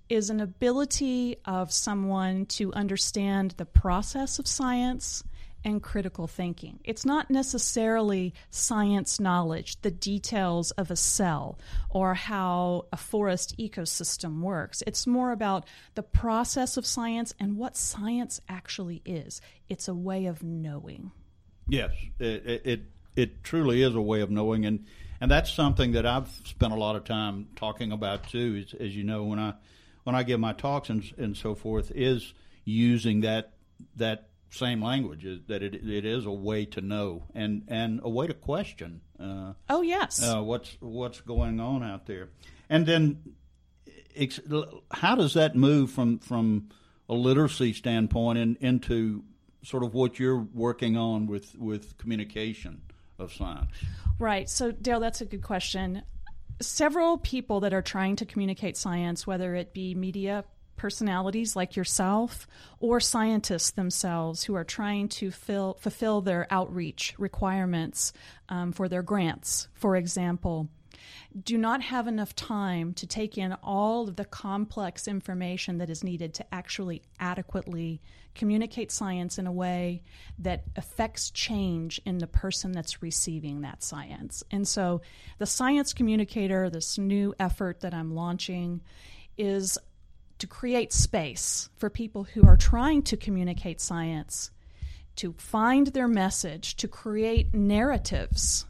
is 0.09 0.31
an 0.31 0.41
ability 0.41 1.37
of 1.45 1.73
someone 1.73 2.47
to 2.47 2.73
understand 2.73 3.53
the 3.57 3.65
process 3.65 4.39
of 4.39 4.47
science 4.47 5.25
and 5.65 5.83
critical 5.83 6.27
thinking. 6.27 6.79
It's 6.85 7.07
not 7.07 7.31
necessarily 7.31 8.35
science 8.51 9.19
knowledge, 9.19 9.81
the 9.81 9.91
details 9.91 10.73
of 10.73 10.91
a 10.91 10.97
cell 10.97 11.59
or 11.89 12.15
how 12.15 12.85
a 12.93 12.97
forest 12.97 13.57
ecosystem 13.59 14.41
works. 14.41 14.83
It's 14.87 15.07
more 15.07 15.33
about 15.33 15.67
the 15.95 16.03
process 16.03 16.77
of 16.77 16.85
science 16.85 17.35
and 17.41 17.57
what 17.57 17.77
science 17.77 18.41
actually 18.49 19.01
is. 19.07 19.41
It's 19.69 19.89
a 19.89 19.95
way 19.95 20.27
of 20.27 20.43
knowing. 20.43 21.13
Yes, 21.67 21.93
it 22.19 22.63
it, 22.65 22.83
it 23.17 23.43
truly 23.43 23.83
is 23.83 23.95
a 23.95 24.03
way 24.03 24.21
of 24.21 24.31
knowing, 24.31 24.67
and 24.67 24.85
and 25.19 25.31
that's 25.31 25.51
something 25.51 25.93
that 25.93 26.05
I've 26.05 26.29
spent 26.45 26.75
a 26.75 26.77
lot 26.77 26.95
of 26.95 27.05
time 27.05 27.49
talking 27.57 27.91
about 27.91 28.29
too. 28.29 28.65
As, 28.67 28.75
as 28.79 28.95
you 28.95 29.03
know, 29.05 29.25
when 29.25 29.39
I 29.39 29.55
when 30.05 30.15
I 30.15 30.23
give 30.23 30.41
my 30.41 30.53
talks 30.53 30.89
and 30.89 31.03
and 31.19 31.37
so 31.37 31.55
forth, 31.55 31.91
is 31.95 32.33
using 32.65 33.23
that 33.23 33.53
that 33.97 34.29
same 34.51 34.83
language 34.83 35.27
that 35.49 35.63
it 35.63 35.75
it 35.75 36.05
is 36.05 36.27
a 36.27 36.33
way 36.33 36.65
to 36.65 36.81
know 36.81 37.25
and 37.35 37.65
and 37.69 38.01
a 38.03 38.09
way 38.09 38.27
to 38.27 38.35
question. 38.35 39.01
Uh, 39.19 39.55
oh 39.69 39.83
yes, 39.83 40.23
uh, 40.23 40.41
what's 40.41 40.77
what's 40.81 41.21
going 41.21 41.61
on 41.61 41.83
out 41.83 42.07
there, 42.07 42.29
and 42.69 42.87
then 42.87 43.35
ex- 44.15 44.41
how 44.91 45.15
does 45.15 45.35
that 45.35 45.57
move 45.57 45.91
from 45.91 46.19
from 46.19 46.69
a 47.09 47.15
literacy 47.15 47.73
standpoint 47.73 48.39
in, 48.39 48.57
into 48.61 49.25
sort 49.63 49.83
of 49.83 49.95
what 49.95 50.19
you're 50.19 50.47
working 50.55 50.97
on 50.97 51.27
with 51.27 51.57
with 51.59 51.99
communication 51.99 52.83
of 53.19 53.33
science? 53.33 53.71
Right. 54.19 54.49
So 54.49 54.71
Dale, 54.71 55.01
that's 55.01 55.21
a 55.21 55.27
good 55.27 55.43
question 55.43 56.03
several 56.61 57.19
people 57.19 57.61
that 57.61 57.75
are 57.75 57.83
trying 57.83 58.17
to 58.17 58.27
communicate 58.27 58.77
science, 58.77 59.27
whether 59.27 59.55
it 59.55 59.73
be 59.73 59.95
media 59.95 60.45
personalities 60.77 61.55
like 61.55 61.77
yourself 61.77 62.47
or 62.81 63.01
scientists 63.01 63.71
themselves 63.71 64.45
who 64.45 64.55
are 64.55 64.65
trying 64.65 65.09
to 65.09 65.31
fill, 65.31 65.75
fulfill 65.81 66.21
their 66.21 66.47
outreach 66.51 67.15
requirements 67.19 68.13
um, 68.49 68.73
for 68.73 68.89
their 68.89 69.03
grants, 69.03 69.69
for 69.75 69.97
example 69.97 70.69
do 71.43 71.59
not 71.59 71.83
have 71.83 72.07
enough 72.07 72.35
time 72.35 72.93
to 72.95 73.07
take 73.07 73.37
in 73.39 73.53
all 73.63 74.09
of 74.09 74.17
the 74.17 74.25
complex 74.25 75.09
information 75.09 75.79
that 75.79 75.91
is 75.91 76.05
needed 76.05 76.35
to 76.35 76.55
actually 76.55 77.03
adequately 77.19 78.01
communicate 78.35 78.91
science 78.91 79.39
in 79.39 79.47
a 79.47 79.53
way 79.53 80.03
that 80.39 80.65
affects 80.77 81.31
change 81.31 82.01
in 82.05 82.19
the 82.19 82.27
person 82.27 82.73
that's 82.73 83.03
receiving 83.03 83.61
that 83.61 83.83
science. 83.83 84.43
And 84.51 84.67
so, 84.67 85.03
the 85.39 85.47
science 85.47 85.93
communicator, 85.93 86.69
this 86.69 86.99
new 86.99 87.35
effort 87.39 87.81
that 87.81 87.95
I'm 87.95 88.15
launching, 88.15 88.81
is 89.39 89.79
to 90.39 90.47
create 90.47 90.93
space 90.93 91.69
for 91.77 91.89
people 91.89 92.25
who 92.25 92.47
are 92.47 92.57
trying 92.57 93.03
to 93.03 93.17
communicate 93.17 93.81
science 93.81 94.51
to 95.17 95.33
find 95.35 95.89
their 95.89 96.09
message, 96.09 96.77
to 96.77 96.89
create 96.89 97.55
narratives 97.55 98.67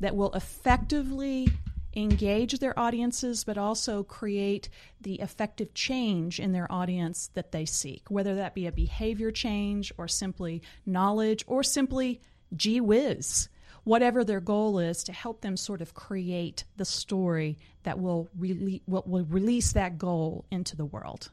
that 0.00 0.14
will 0.14 0.32
effectively 0.34 1.48
engage 1.96 2.58
their 2.58 2.78
audiences, 2.78 3.42
but 3.42 3.56
also 3.56 4.02
create 4.02 4.68
the 5.00 5.14
effective 5.14 5.72
change 5.74 6.38
in 6.38 6.52
their 6.52 6.70
audience 6.70 7.30
that 7.34 7.52
they 7.52 7.64
seek, 7.64 8.02
whether 8.10 8.34
that 8.34 8.54
be 8.54 8.66
a 8.66 8.72
behavior 8.72 9.30
change 9.30 9.92
or 9.96 10.06
simply 10.06 10.62
knowledge 10.84 11.42
or 11.46 11.62
simply 11.62 12.20
gee 12.54 12.80
whiz. 12.80 13.48
Whatever 13.84 14.24
their 14.24 14.40
goal 14.40 14.80
is, 14.80 15.04
to 15.04 15.12
help 15.12 15.40
them 15.42 15.56
sort 15.56 15.80
of 15.80 15.94
create 15.94 16.64
the 16.76 16.84
story 16.84 17.56
that 17.84 18.00
will, 18.00 18.28
rele- 18.38 18.82
will 18.86 19.24
release 19.24 19.72
that 19.72 19.96
goal 19.96 20.44
into 20.50 20.76
the 20.76 20.84
world. 20.84 21.30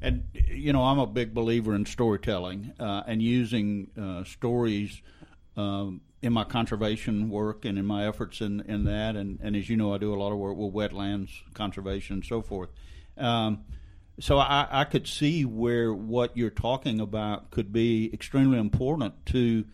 And, 0.00 0.24
you 0.34 0.72
know, 0.72 0.82
I'm 0.82 0.98
a 0.98 1.06
big 1.06 1.32
believer 1.32 1.76
in 1.76 1.86
storytelling 1.86 2.72
uh, 2.80 3.04
and 3.06 3.22
using 3.22 3.88
uh, 3.96 4.24
stories 4.24 5.00
um, 5.56 6.00
in 6.22 6.32
my 6.32 6.44
conservation 6.44 7.28
work 7.28 7.64
and 7.64 7.76
in 7.76 7.84
my 7.84 8.06
efforts 8.06 8.40
in, 8.40 8.60
in 8.62 8.84
that, 8.84 9.16
and, 9.16 9.40
and 9.42 9.56
as 9.56 9.68
you 9.68 9.76
know, 9.76 9.92
I 9.92 9.98
do 9.98 10.14
a 10.14 10.16
lot 10.16 10.32
of 10.32 10.38
work 10.38 10.56
with 10.56 10.72
wetlands 10.72 11.30
conservation 11.52 12.14
and 12.14 12.24
so 12.24 12.40
forth. 12.40 12.70
Um, 13.18 13.64
so 14.20 14.38
I, 14.38 14.68
I 14.70 14.84
could 14.84 15.08
see 15.08 15.44
where 15.44 15.92
what 15.92 16.36
you're 16.36 16.50
talking 16.50 17.00
about 17.00 17.50
could 17.50 17.72
be 17.72 18.08
extremely 18.12 18.58
important 18.58 19.26
to 19.26 19.64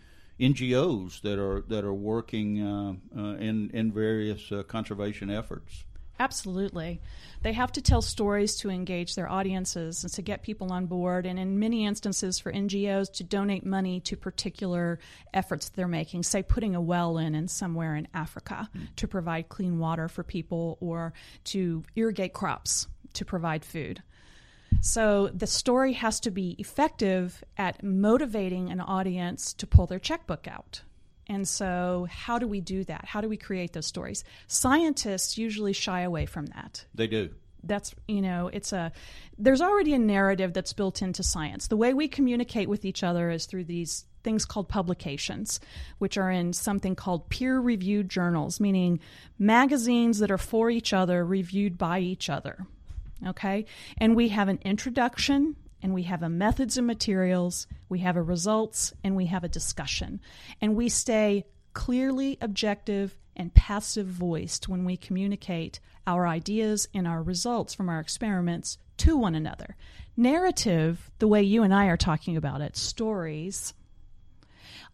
NGOs 0.40 1.21
that 1.23 1.38
are 1.38 1.62
that 1.69 1.85
are 1.85 1.93
working 1.93 2.62
uh, 2.62 2.95
uh, 3.17 3.35
in 3.37 3.71
in 3.71 3.93
various 3.93 4.50
uh, 4.52 4.62
conservation 4.62 5.31
efforts. 5.31 5.85
Absolutely. 6.19 7.01
They 7.43 7.53
have 7.53 7.71
to 7.73 7.81
tell 7.81 8.03
stories 8.03 8.57
to 8.57 8.71
engage 8.71 9.15
their 9.15 9.31
audiences 9.31 10.03
and 10.03 10.13
to 10.15 10.23
get 10.23 10.43
people 10.43 10.73
on 10.73 10.87
board, 10.87 11.27
and 11.27 11.39
in 11.39 11.59
many 11.59 11.87
instances, 11.87 12.39
for 12.39 12.53
NGOs 12.53 13.13
to 13.15 13.25
donate 13.25 13.65
money 13.65 14.01
to 14.01 14.17
particular 14.17 14.99
efforts 15.33 15.69
they're 15.69 15.87
making, 15.87 16.25
say 16.25 16.43
putting 16.43 16.75
a 16.75 16.81
well 16.81 17.19
in 17.19 17.35
in 17.35 17.47
somewhere 17.47 17.95
in 17.95 18.09
Africa 18.15 18.69
mm. 18.77 18.89
to 18.97 19.07
provide 19.07 19.49
clean 19.49 19.79
water 19.79 20.09
for 20.09 20.25
people 20.25 20.77
or 20.81 21.13
to 21.45 21.85
irrigate 21.95 22.33
crops 22.33 22.89
to 23.15 23.25
provide 23.25 23.65
food. 23.65 24.03
So 24.81 25.29
the 25.29 25.47
story 25.47 25.95
has 25.95 26.21
to 26.21 26.31
be 26.31 26.51
effective 26.59 27.43
at 27.57 27.83
motivating 27.83 28.71
an 28.71 28.81
audience 28.81 29.53
to 29.55 29.67
pull 29.67 29.87
their 29.87 29.99
checkbook 29.99 30.47
out. 30.47 30.83
And 31.29 31.47
so, 31.47 32.07
how 32.11 32.39
do 32.39 32.47
we 32.47 32.61
do 32.61 32.85
that? 32.85 33.05
How 33.05 33.21
do 33.21 33.29
we 33.29 33.37
create 33.37 33.73
those 33.73 33.87
stories? 33.87 34.25
Scientists 34.47 35.37
usually 35.37 35.73
shy 35.73 36.01
away 36.01 36.27
from 36.27 36.47
that. 36.47 36.85
They 36.95 37.07
do. 37.07 37.31
That's, 37.63 37.95
you 38.07 38.23
know, 38.23 38.49
it's 38.53 38.73
a, 38.73 38.93
there's 39.37 39.61
already 39.61 39.93
a 39.93 39.99
narrative 39.99 40.53
that's 40.53 40.73
built 40.73 41.03
into 41.03 41.23
science. 41.23 41.67
The 41.67 41.77
way 41.77 41.93
we 41.93 42.09
communicate 42.09 42.69
with 42.69 42.85
each 42.85 43.03
other 43.03 43.31
is 43.31 43.47
through 43.47 43.65
these 43.65 44.07
things 44.23 44.45
called 44.45 44.69
publications, 44.69 45.61
which 45.99 46.17
are 46.17 46.31
in 46.31 46.53
something 46.53 46.95
called 46.95 47.29
peer 47.29 47.59
reviewed 47.61 48.09
journals, 48.09 48.61
meaning 48.61 49.01
magazines 49.39 50.19
that 50.21 50.31
are 50.31 50.39
for 50.39 50.71
each 50.71 50.93
other, 50.93 51.25
reviewed 51.25 51.77
by 51.77 51.99
each 51.99 52.31
other. 52.31 52.67
Okay? 53.27 53.67
And 53.99 54.17
we 54.17 54.29
have 54.29 54.49
an 54.49 54.61
introduction 54.63 55.57
and 55.83 55.95
we 55.95 56.05
have 56.05 56.23
a 56.23 56.29
methods 56.29 56.77
and 56.77 56.87
materials, 56.87 57.67
we 57.89 58.01
have 58.01 58.17
a 58.17 58.23
results, 58.23 58.93
and 59.05 59.15
we 59.17 59.27
have 59.27 59.45
a 59.45 59.49
discussion. 59.49 60.21
And 60.61 60.77
we 60.77 60.89
stay 60.89 61.45
clearly 61.73 62.39
objective 62.41 63.17
and 63.37 63.55
passive 63.55 64.07
voiced 64.07 64.69
when 64.69 64.85
we 64.85 64.97
communicate 64.97 65.79
our 66.07 66.27
ideas 66.27 66.89
and 66.93 67.07
our 67.07 67.23
results 67.23 67.75
from 67.75 67.89
our 67.89 68.01
experiments 68.01 68.79
to 68.97 69.17
one 69.17 69.35
another. 69.35 69.77
Narrative, 70.17 71.11
the 71.21 71.29
way 71.29 71.43
you 71.43 71.63
and 71.63 71.73
I 71.73 71.87
are 71.87 71.97
talking 71.97 72.37
about 72.37 72.61
it, 72.61 72.77
stories, 72.77 73.75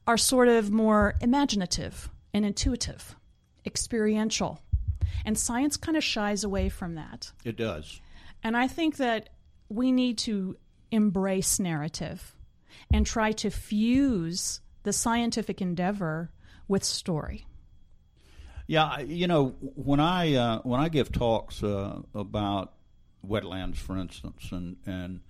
are 0.06 0.18
sort 0.18 0.48
of 0.48 0.70
more 0.70 1.14
imaginative 1.22 2.10
and 2.34 2.44
intuitive, 2.44 3.16
experiential. 3.64 4.60
And 5.24 5.38
science 5.38 5.78
kind 5.78 5.96
of 5.96 6.04
shies 6.04 6.44
away 6.44 6.68
from 6.68 6.96
that. 6.96 7.32
It 7.44 7.56
does. 7.56 8.00
And 8.42 8.56
I 8.56 8.68
think 8.68 8.98
that 8.98 9.30
we 9.70 9.90
need 9.90 10.18
to 10.18 10.56
embrace 10.90 11.58
narrative 11.58 12.36
and 12.92 13.06
try 13.06 13.32
to 13.32 13.50
fuse 13.50 14.60
the 14.82 14.92
scientific 14.92 15.60
endeavor 15.60 16.30
with 16.68 16.84
story. 16.84 17.46
Yeah, 18.66 19.00
you 19.00 19.26
know, 19.26 19.48
when 19.60 20.00
I 20.00 20.34
uh, 20.34 20.60
when 20.62 20.80
I 20.80 20.88
give 20.88 21.12
talks 21.12 21.62
uh, 21.62 22.00
about 22.14 22.72
wetlands, 23.26 23.76
for 23.76 23.98
instance, 23.98 24.48
and 24.52 24.76
and 24.86 25.20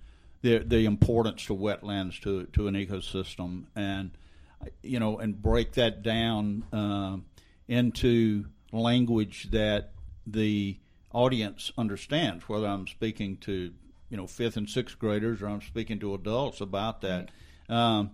the 0.41 0.59
the 0.59 0.85
importance 0.85 1.45
to 1.47 1.55
wetlands 1.55 2.21
to 2.21 2.45
to 2.53 2.67
an 2.67 2.75
ecosystem, 2.75 3.65
and 3.75 4.11
you 4.81 4.99
know, 4.99 5.19
and 5.19 5.41
break 5.41 5.73
that 5.73 6.01
down 6.01 6.63
uh, 6.71 7.17
into 7.67 8.45
language 8.71 9.49
that 9.51 9.91
the 10.25 10.77
audience 11.11 11.71
understands, 11.77 12.47
whether 12.47 12.67
I'm 12.67 12.87
speaking 12.87 13.37
to 13.37 13.73
you 14.15 14.21
know 14.21 14.27
fifth 14.27 14.55
and 14.55 14.69
sixth 14.69 14.97
graders 14.97 15.41
or 15.41 15.49
I'm 15.49 15.61
speaking 15.61 15.99
to 15.99 16.13
adults 16.13 16.61
about 16.61 17.01
that. 17.01 17.31
Um, 17.67 18.11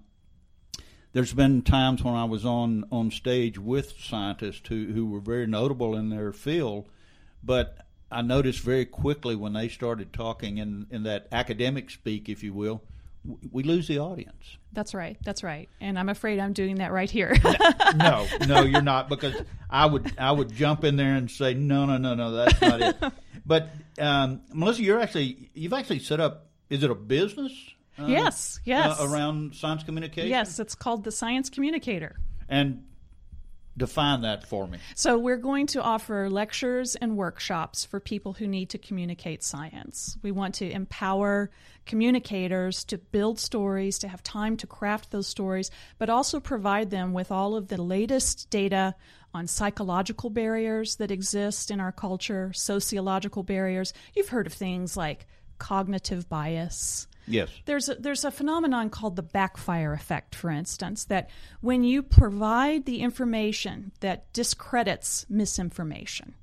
there's 1.13 1.31
been 1.31 1.62
times 1.62 2.03
when 2.03 2.15
I 2.15 2.24
was 2.24 2.43
on 2.43 2.86
on 2.91 3.12
stage 3.12 3.60
with 3.60 3.93
scientists 4.00 4.67
who 4.67 4.88
who 4.93 5.05
were 5.05 5.20
very 5.20 5.46
notable 5.46 5.96
in 5.96 6.10
their 6.10 6.34
field, 6.34 6.89
but 7.43 7.86
I 8.10 8.24
noticed 8.24 8.62
very 8.62 8.86
quickly 8.86 9.36
when 9.36 9.53
they 9.53 9.70
started 9.70 10.12
talking 10.12 10.58
in 10.58 10.88
in 10.89 11.03
that 11.03 11.27
academic 11.31 11.91
speak, 11.91 12.29
if 12.29 12.41
you 12.41 12.55
will, 12.55 12.81
we 13.51 13.63
lose 13.63 13.88
the 13.88 14.00
audience. 14.00 14.58
That's 14.74 14.94
right. 14.94 15.18
That's 15.24 15.44
right. 15.44 15.70
And 15.80 16.00
I'm 16.00 16.10
afraid 16.10 16.40
I'm 16.40 16.54
doing 16.54 16.75
that 16.75 16.92
right 16.92 17.10
here. 17.10 17.36
no, 17.96 18.25
no, 18.48 18.63
you're 18.63 18.82
not 18.82 19.10
because 19.10 19.36
I 19.70 19.86
would 19.86 20.13
I 20.18 20.32
would 20.32 20.51
jump 20.54 20.84
in 20.84 20.96
there 20.96 21.16
and 21.16 21.30
say 21.30 21.54
no, 21.54 21.86
no, 21.86 21.98
no, 21.98 22.16
no, 22.16 22.32
that's 22.32 22.62
not 22.62 22.82
it. 22.82 22.96
But 23.44 23.70
um, 23.98 24.42
Melissa, 24.54 24.84
you're 24.84 25.00
actually 25.00 25.50
you've 25.56 25.74
actually 25.74 26.00
set 26.00 26.20
up. 26.20 26.48
Is 26.70 26.84
it 26.84 26.92
a 26.92 26.96
business? 26.96 27.51
Uh, 28.00 28.06
yes, 28.06 28.60
yes. 28.63 29.00
Uh, 29.00 29.08
around 29.10 29.56
science 29.56 29.84
communication. 29.84 30.30
Yes, 30.30 30.60
it's 30.60 30.75
called 30.75 31.04
the 31.04 31.12
Science 31.12 31.50
Communicator. 31.50 32.16
And 32.48 32.84
define 33.78 34.22
that 34.22 34.46
for 34.48 34.68
me. 34.68 34.78
So, 34.96 35.18
we're 35.18 35.38
going 35.38 35.68
to 35.68 35.82
offer 35.82 36.30
lectures 36.30 36.96
and 36.96 37.16
workshops 37.16 37.86
for 37.86 38.00
people 38.00 38.34
who 38.34 38.48
need 38.48 38.70
to 38.72 38.78
communicate 38.78 39.44
science. 39.44 40.18
We 40.22 40.32
want 40.32 40.56
to 40.56 40.70
empower 40.70 41.51
communicators 41.86 42.84
to 42.86 42.98
build 42.98 43.40
stories, 43.40 44.00
to 44.00 44.08
have 44.08 44.24
time 44.24 44.58
to 44.58 44.68
craft 44.68 45.12
those 45.12 45.28
stories, 45.28 45.72
but 45.98 46.10
also 46.10 46.40
provide 46.40 46.90
them 46.90 47.13
with 47.13 47.32
all 47.32 47.56
of 47.56 47.68
the 47.68 47.82
latest 47.82 48.50
data 48.50 48.96
on 49.34 49.48
psychological 49.48 50.30
barriers 50.30 50.98
that 50.98 51.12
exist 51.12 51.72
in 51.72 51.80
our 51.80 51.92
culture, 51.92 52.51
sociological 52.54 53.44
barriers. 53.44 53.94
You've 54.13 54.30
heard 54.30 54.48
of 54.48 54.54
things 54.54 54.98
like 54.98 55.25
cognitive 55.58 56.28
bias. 56.28 57.08
Yes. 57.28 57.50
There's 57.66 57.90
a, 57.90 57.96
there's 57.96 58.25
a 58.25 58.32
phenomenon 58.32 58.90
called 58.90 59.16
the 59.16 59.24
backfire 59.24 59.94
effect, 59.94 60.36
for 60.36 60.50
instance, 60.50 61.06
that 61.06 61.30
when 61.62 61.84
you 61.84 62.01
provide 62.01 62.86
the 62.86 63.01
information 63.01 63.92
that 64.00 64.32
discredits 64.34 65.25
misinformation, 65.30 66.36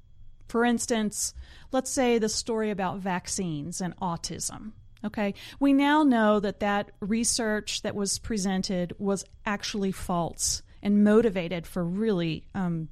for 0.46 0.64
instance, 0.64 1.34
let's 1.72 1.90
say 1.90 2.18
the 2.18 2.28
story 2.28 2.70
about 2.70 2.98
vaccines 2.98 3.80
and 3.80 3.96
autism. 3.96 4.72
Okay, 5.04 5.34
we 5.60 5.72
now 5.72 6.02
know 6.02 6.40
that 6.40 6.60
that 6.60 6.90
research 7.00 7.82
that 7.82 7.94
was 7.94 8.18
presented 8.18 8.94
was 8.98 9.24
actually 9.46 9.92
false 9.92 10.62
and 10.82 11.04
motivated 11.04 11.66
for 11.68 11.84
really 11.84 12.44
um, 12.54 12.88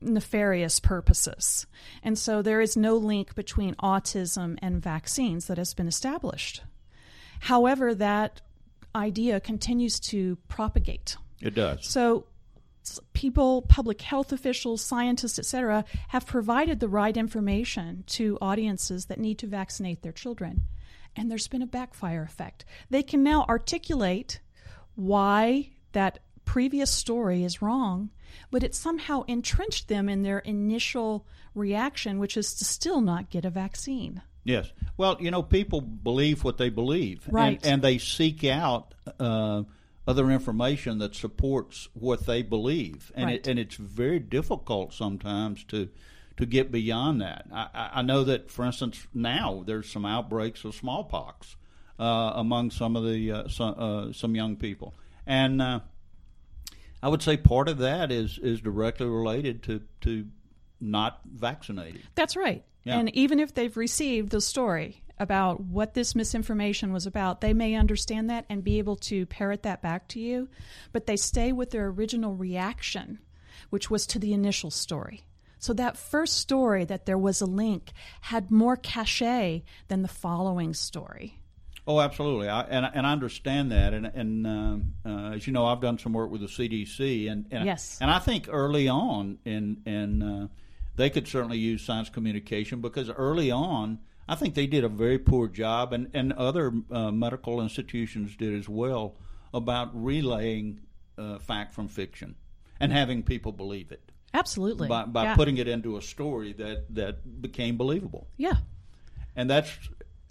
nefarious 0.00 0.80
purposes. 0.80 1.66
And 2.02 2.18
so 2.18 2.42
there 2.42 2.60
is 2.60 2.76
no 2.76 2.96
link 2.96 3.34
between 3.34 3.76
autism 3.76 4.58
and 4.60 4.82
vaccines 4.82 5.46
that 5.46 5.58
has 5.58 5.74
been 5.74 5.86
established. 5.88 6.62
However, 7.42 7.92
that 7.96 8.40
idea 8.94 9.40
continues 9.40 9.98
to 9.98 10.36
propagate. 10.46 11.16
It 11.40 11.56
does. 11.56 11.84
So 11.84 12.26
people, 13.14 13.62
public 13.62 14.00
health 14.00 14.32
officials, 14.32 14.80
scientists, 14.80 15.40
etc., 15.40 15.84
have 16.08 16.24
provided 16.24 16.78
the 16.78 16.88
right 16.88 17.16
information 17.16 18.04
to 18.06 18.38
audiences 18.40 19.06
that 19.06 19.18
need 19.18 19.38
to 19.38 19.48
vaccinate 19.48 20.02
their 20.02 20.12
children. 20.12 20.62
And 21.16 21.28
there's 21.28 21.48
been 21.48 21.62
a 21.62 21.66
backfire 21.66 22.22
effect. 22.22 22.64
They 22.90 23.02
can 23.02 23.24
now 23.24 23.44
articulate 23.48 24.38
why 24.94 25.70
that 25.92 26.20
previous 26.44 26.92
story 26.92 27.42
is 27.42 27.60
wrong, 27.60 28.10
but 28.52 28.62
it 28.62 28.76
somehow 28.76 29.22
entrenched 29.22 29.88
them 29.88 30.08
in 30.08 30.22
their 30.22 30.38
initial 30.38 31.26
reaction, 31.56 32.20
which 32.20 32.36
is 32.36 32.54
to 32.54 32.64
still 32.64 33.00
not 33.00 33.30
get 33.30 33.44
a 33.44 33.50
vaccine. 33.50 34.22
Yes. 34.44 34.72
Well, 34.96 35.16
you 35.20 35.30
know, 35.30 35.42
people 35.42 35.80
believe 35.80 36.44
what 36.44 36.58
they 36.58 36.68
believe, 36.68 37.22
right. 37.30 37.58
and, 37.62 37.66
and 37.66 37.82
they 37.82 37.98
seek 37.98 38.44
out 38.44 38.94
uh, 39.20 39.62
other 40.06 40.30
information 40.30 40.98
that 40.98 41.14
supports 41.14 41.88
what 41.94 42.26
they 42.26 42.42
believe, 42.42 43.12
and 43.14 43.26
right. 43.26 43.36
it, 43.36 43.46
and 43.46 43.58
it's 43.58 43.76
very 43.76 44.18
difficult 44.18 44.92
sometimes 44.92 45.64
to 45.64 45.88
to 46.36 46.46
get 46.46 46.72
beyond 46.72 47.20
that. 47.20 47.46
I, 47.52 47.90
I 47.94 48.02
know 48.02 48.24
that, 48.24 48.50
for 48.50 48.64
instance, 48.64 49.06
now 49.14 49.62
there's 49.66 49.88
some 49.88 50.04
outbreaks 50.04 50.64
of 50.64 50.74
smallpox 50.74 51.56
uh, 51.98 52.32
among 52.34 52.70
some 52.70 52.96
of 52.96 53.04
the 53.04 53.30
uh, 53.30 53.48
some, 53.48 53.74
uh, 53.78 54.12
some 54.12 54.34
young 54.34 54.56
people, 54.56 54.94
and 55.26 55.62
uh, 55.62 55.80
I 57.02 57.08
would 57.08 57.22
say 57.22 57.36
part 57.36 57.68
of 57.68 57.78
that 57.78 58.10
is 58.10 58.38
is 58.42 58.60
directly 58.60 59.06
related 59.06 59.62
to 59.64 59.82
to 60.02 60.26
not 60.80 61.20
vaccinated. 61.24 62.02
That's 62.16 62.34
right. 62.36 62.64
Yeah. 62.84 62.98
And 62.98 63.14
even 63.14 63.40
if 63.40 63.54
they've 63.54 63.76
received 63.76 64.30
the 64.30 64.40
story 64.40 65.02
about 65.18 65.60
what 65.60 65.94
this 65.94 66.14
misinformation 66.14 66.92
was 66.92 67.06
about, 67.06 67.40
they 67.40 67.54
may 67.54 67.74
understand 67.74 68.28
that 68.30 68.44
and 68.48 68.64
be 68.64 68.78
able 68.78 68.96
to 68.96 69.26
parrot 69.26 69.62
that 69.62 69.80
back 69.80 70.08
to 70.08 70.20
you, 70.20 70.48
but 70.92 71.06
they 71.06 71.16
stay 71.16 71.52
with 71.52 71.70
their 71.70 71.86
original 71.86 72.34
reaction, 72.34 73.18
which 73.70 73.90
was 73.90 74.06
to 74.06 74.18
the 74.18 74.32
initial 74.32 74.70
story. 74.70 75.22
So 75.58 75.72
that 75.74 75.96
first 75.96 76.38
story 76.38 76.84
that 76.86 77.06
there 77.06 77.18
was 77.18 77.40
a 77.40 77.46
link 77.46 77.92
had 78.22 78.50
more 78.50 78.76
cachet 78.76 79.62
than 79.86 80.02
the 80.02 80.08
following 80.08 80.74
story. 80.74 81.38
Oh, 81.86 82.00
absolutely, 82.00 82.48
I, 82.48 82.62
and 82.62 82.88
and 82.94 83.04
I 83.04 83.12
understand 83.12 83.72
that, 83.72 83.92
and 83.92 84.06
and 84.06 84.46
um, 84.46 84.94
uh, 85.04 85.34
as 85.34 85.46
you 85.48 85.52
know, 85.52 85.66
I've 85.66 85.80
done 85.80 85.98
some 85.98 86.12
work 86.12 86.30
with 86.30 86.40
the 86.40 86.46
CDC, 86.46 87.30
and, 87.30 87.46
and 87.50 87.66
yes, 87.66 87.98
and 88.00 88.08
I 88.08 88.20
think 88.20 88.48
early 88.48 88.88
on 88.88 89.38
in 89.44 89.82
in 89.84 90.22
uh, 90.22 90.48
they 90.96 91.10
could 91.10 91.26
certainly 91.26 91.58
use 91.58 91.82
science 91.84 92.08
communication 92.10 92.80
because 92.80 93.10
early 93.10 93.50
on, 93.50 93.98
I 94.28 94.34
think 94.34 94.54
they 94.54 94.66
did 94.66 94.84
a 94.84 94.88
very 94.88 95.18
poor 95.18 95.48
job, 95.48 95.92
and, 95.92 96.10
and 96.14 96.32
other 96.32 96.72
uh, 96.90 97.10
medical 97.10 97.60
institutions 97.60 98.36
did 98.36 98.54
as 98.54 98.68
well, 98.68 99.16
about 99.52 99.90
relaying 99.92 100.80
uh, 101.18 101.38
fact 101.38 101.74
from 101.74 101.88
fiction 101.88 102.36
and 102.80 102.92
having 102.92 103.22
people 103.22 103.52
believe 103.52 103.92
it 103.92 104.12
Absolutely. 104.34 104.88
by, 104.88 105.04
by 105.04 105.24
yeah. 105.24 105.36
putting 105.36 105.58
it 105.58 105.68
into 105.68 105.96
a 105.96 106.02
story 106.02 106.52
that, 106.54 106.86
that 106.94 107.42
became 107.42 107.76
believable. 107.76 108.26
Yeah. 108.36 108.54
And 109.36 109.48
that's, 109.50 109.70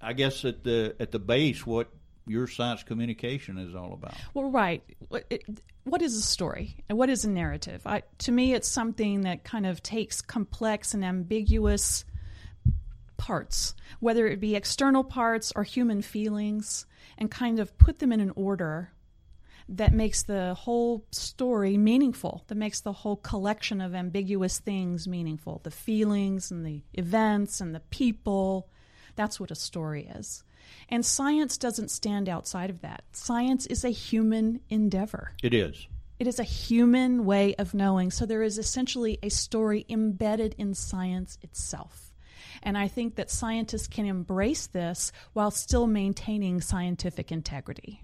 I 0.02 0.14
guess, 0.14 0.46
at 0.46 0.64
the 0.64 0.96
at 1.00 1.12
the 1.12 1.20
base 1.20 1.66
what 1.66 1.90
your 2.28 2.48
science 2.48 2.84
communication 2.84 3.58
is 3.58 3.76
all 3.76 3.94
about. 3.94 4.14
Well, 4.34 4.52
right. 4.52 4.84
It, 5.30 5.62
what 5.84 6.02
is 6.02 6.16
a 6.16 6.22
story 6.22 6.78
and 6.90 6.98
what 6.98 7.10
is 7.10 7.26
a 7.26 7.30
narrative? 7.30 7.82
I, 7.86 8.04
to 8.20 8.32
me, 8.32 8.54
it's 8.54 8.68
something 8.68 9.22
that 9.22 9.44
kind 9.44 9.66
of 9.66 9.82
takes 9.82 10.22
complex 10.22 10.94
and 10.94 11.04
ambiguous 11.04 12.06
parts, 13.18 13.76
whether 14.00 14.28
it 14.28 14.40
be 14.40 14.56
external 14.56 15.04
parts 15.04 15.52
or 15.56 15.64
human 15.64 16.02
feelings, 16.02 16.86
and 17.18 17.30
kind 17.30 17.60
of 17.60 17.78
put 17.78 18.00
them 18.00 18.12
in 18.12 18.20
an 18.20 18.32
order 18.36 18.92
that 19.70 19.94
makes 19.94 20.24
the 20.24 20.54
whole 20.54 21.06
story 21.12 21.78
meaningful, 21.78 22.44
that 22.48 22.56
makes 22.56 22.82
the 22.82 22.92
whole 22.92 23.16
collection 23.16 23.80
of 23.80 23.96
ambiguous 23.96 24.60
things 24.60 25.08
meaningful 25.08 25.62
the 25.64 25.72
feelings 25.72 26.52
and 26.52 26.66
the 26.66 26.84
events 26.94 27.62
and 27.62 27.74
the 27.74 27.80
people. 27.80 28.70
That's 29.16 29.40
what 29.40 29.52
a 29.52 29.56
story 29.56 30.08
is. 30.16 30.44
And 30.90 31.06
science 31.06 31.58
doesn't 31.58 31.90
stand 31.90 32.28
outside 32.28 32.70
of 32.70 32.82
that. 32.82 33.04
Science 33.14 33.66
is 33.66 33.84
a 33.84 33.90
human 33.90 34.62
endeavor. 34.70 35.34
It 35.42 35.54
is. 35.54 35.88
It 36.20 36.28
is 36.28 36.40
a 36.40 36.44
human 36.44 37.26
way 37.26 37.56
of 37.56 37.74
knowing. 37.74 38.12
So 38.12 38.26
there 38.26 38.44
is 38.44 38.58
essentially 38.58 39.18
a 39.24 39.30
story 39.30 39.86
embedded 39.90 40.54
in 40.58 40.74
science 40.74 41.38
itself. 41.42 42.14
And 42.62 42.78
I 42.78 42.88
think 42.88 43.16
that 43.16 43.32
scientists 43.32 43.88
can 43.88 44.06
embrace 44.06 44.68
this 44.68 45.12
while 45.34 45.50
still 45.50 45.88
maintaining 45.88 46.62
scientific 46.62 47.32
integrity. 47.32 48.04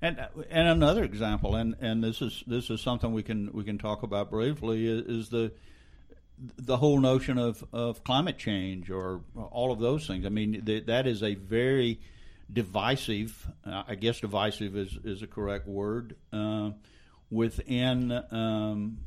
And 0.00 0.18
and 0.50 0.68
another 0.68 1.04
example, 1.04 1.54
and, 1.54 1.76
and 1.80 2.02
this 2.02 2.20
is 2.22 2.42
this 2.46 2.70
is 2.70 2.80
something 2.80 3.12
we 3.12 3.22
can 3.22 3.50
we 3.52 3.62
can 3.62 3.78
talk 3.78 4.02
about 4.02 4.30
briefly 4.30 4.86
is, 4.86 5.06
is 5.06 5.28
the 5.28 5.52
the 6.56 6.76
whole 6.76 6.98
notion 6.98 7.38
of, 7.38 7.64
of 7.72 8.04
climate 8.04 8.38
change 8.38 8.90
or 8.90 9.20
all 9.36 9.72
of 9.72 9.78
those 9.78 10.06
things. 10.06 10.26
I 10.26 10.28
mean, 10.28 10.64
th- 10.64 10.86
that 10.86 11.06
is 11.06 11.22
a 11.22 11.34
very 11.34 12.00
divisive. 12.52 13.46
Uh, 13.64 13.84
I 13.86 13.94
guess 13.94 14.20
divisive 14.20 14.76
is, 14.76 14.98
is 15.04 15.22
a 15.22 15.26
correct 15.26 15.66
word 15.66 16.16
uh, 16.32 16.70
within 17.30 18.12
um, 18.30 18.98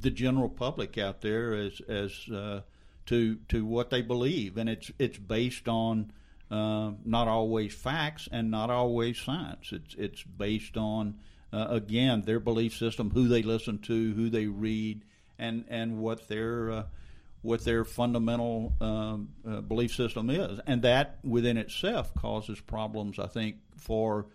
the 0.00 0.10
general 0.10 0.48
public 0.48 0.98
out 0.98 1.20
there 1.20 1.54
as 1.54 1.80
as 1.88 2.28
uh, 2.32 2.60
to 3.06 3.36
to 3.48 3.64
what 3.64 3.90
they 3.90 4.02
believe, 4.02 4.56
and 4.56 4.68
it's 4.68 4.90
it's 4.98 5.18
based 5.18 5.68
on 5.68 6.12
uh, 6.50 6.92
not 7.04 7.28
always 7.28 7.74
facts 7.74 8.28
and 8.30 8.50
not 8.50 8.70
always 8.70 9.18
science. 9.18 9.72
It's 9.72 9.94
it's 9.94 10.22
based 10.22 10.76
on 10.76 11.18
uh, 11.52 11.66
again 11.70 12.22
their 12.22 12.40
belief 12.40 12.76
system, 12.76 13.10
who 13.10 13.28
they 13.28 13.42
listen 13.42 13.78
to, 13.80 14.14
who 14.14 14.30
they 14.30 14.46
read, 14.46 15.04
and 15.38 15.64
and 15.68 15.98
what 15.98 16.28
their 16.28 16.70
uh, 16.70 16.82
what 17.42 17.64
their 17.64 17.84
fundamental 17.84 18.74
um, 18.80 19.30
uh, 19.48 19.60
belief 19.60 19.94
system 19.94 20.30
is, 20.30 20.60
and 20.66 20.82
that 20.82 21.18
within 21.24 21.56
itself 21.56 22.14
causes 22.14 22.60
problems. 22.60 23.18
I 23.18 23.26
think 23.26 23.56
for 23.76 24.26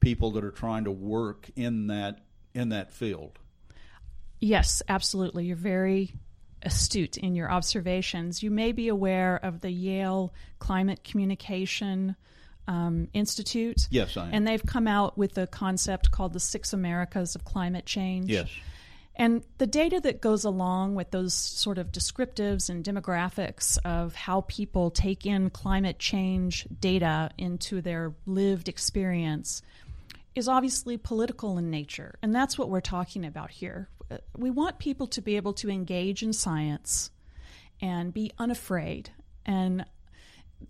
people 0.00 0.32
that 0.32 0.44
are 0.44 0.50
trying 0.50 0.84
to 0.84 0.90
work 0.90 1.50
in 1.56 1.86
that 1.86 2.20
in 2.54 2.70
that 2.70 2.92
field. 2.92 3.38
Yes, 4.40 4.82
absolutely. 4.88 5.46
You're 5.46 5.56
very 5.56 6.12
astute 6.62 7.16
in 7.16 7.34
your 7.34 7.50
observations. 7.50 8.42
You 8.42 8.50
may 8.50 8.72
be 8.72 8.88
aware 8.88 9.38
of 9.42 9.60
the 9.60 9.70
Yale 9.70 10.34
Climate 10.58 11.04
Communication 11.04 12.16
um, 12.68 13.08
Institute. 13.12 13.88
Yes, 13.90 14.16
I 14.16 14.28
am. 14.28 14.34
And 14.34 14.46
they've 14.46 14.64
come 14.64 14.86
out 14.86 15.16
with 15.16 15.38
a 15.38 15.46
concept 15.46 16.10
called 16.10 16.32
the 16.32 16.40
Six 16.40 16.72
Americas 16.72 17.34
of 17.34 17.44
Climate 17.44 17.86
Change. 17.86 18.30
Yes. 18.30 18.50
And 19.14 19.42
the 19.58 19.66
data 19.66 20.00
that 20.00 20.22
goes 20.22 20.44
along 20.44 20.94
with 20.94 21.10
those 21.10 21.34
sort 21.34 21.78
of 21.78 21.92
descriptives 21.92 22.70
and 22.70 22.82
demographics 22.82 23.78
of 23.84 24.14
how 24.14 24.42
people 24.42 24.90
take 24.90 25.26
in 25.26 25.50
climate 25.50 25.98
change 25.98 26.66
data 26.80 27.30
into 27.36 27.82
their 27.82 28.14
lived 28.24 28.68
experience 28.68 29.62
is 30.34 30.48
obviously 30.48 30.96
political 30.96 31.58
in 31.58 31.70
nature. 31.70 32.14
And 32.22 32.34
that's 32.34 32.56
what 32.56 32.70
we're 32.70 32.80
talking 32.80 33.26
about 33.26 33.50
here. 33.50 33.88
We 34.36 34.50
want 34.50 34.78
people 34.78 35.06
to 35.08 35.20
be 35.20 35.36
able 35.36 35.52
to 35.54 35.70
engage 35.70 36.22
in 36.22 36.32
science 36.32 37.10
and 37.80 38.14
be 38.14 38.32
unafraid 38.38 39.10
and 39.44 39.84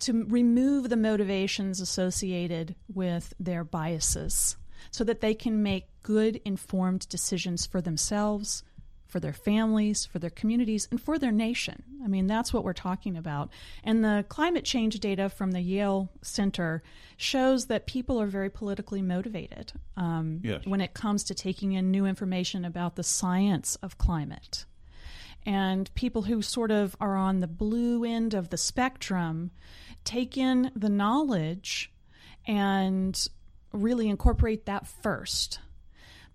to 0.00 0.24
remove 0.24 0.88
the 0.88 0.96
motivations 0.96 1.80
associated 1.80 2.74
with 2.92 3.34
their 3.38 3.62
biases 3.62 4.56
so 4.90 5.04
that 5.04 5.20
they 5.20 5.34
can 5.34 5.62
make 5.62 5.86
good, 6.02 6.40
informed 6.44 7.08
decisions 7.08 7.66
for 7.66 7.80
themselves, 7.80 8.62
for 9.06 9.20
their 9.20 9.32
families, 9.32 10.06
for 10.06 10.18
their 10.18 10.30
communities, 10.30 10.88
and 10.90 11.00
for 11.00 11.18
their 11.18 11.30
nation. 11.32 11.82
I 12.02 12.08
mean, 12.08 12.26
that's 12.26 12.52
what 12.52 12.64
we're 12.64 12.72
talking 12.72 13.16
about. 13.16 13.50
And 13.84 14.02
the 14.02 14.24
climate 14.28 14.64
change 14.64 14.98
data 15.00 15.28
from 15.28 15.50
the 15.52 15.60
Yale 15.60 16.10
Center 16.22 16.82
shows 17.18 17.66
that 17.66 17.86
people 17.86 18.20
are 18.20 18.26
very 18.26 18.48
politically 18.48 19.02
motivated 19.02 19.72
um, 19.96 20.40
Yes. 20.42 20.64
when 20.64 20.80
it 20.80 20.94
comes 20.94 21.24
to 21.24 21.34
taking 21.34 21.72
in 21.72 21.90
new 21.90 22.06
information 22.06 22.64
about 22.64 22.96
the 22.96 23.02
science 23.02 23.76
of 23.76 23.98
climate. 23.98 24.64
And 25.44 25.92
people 25.94 26.22
who 26.22 26.40
sort 26.40 26.70
of 26.70 26.96
are 27.00 27.16
on 27.16 27.40
the 27.40 27.48
blue 27.48 28.04
end 28.04 28.32
of 28.32 28.48
the 28.48 28.56
spectrum 28.56 29.50
take 30.04 30.38
in 30.38 30.70
the 30.74 30.88
knowledge 30.88 31.92
and 32.46 33.28
really 33.72 34.08
incorporate 34.08 34.66
that 34.66 34.86
first. 34.86 35.58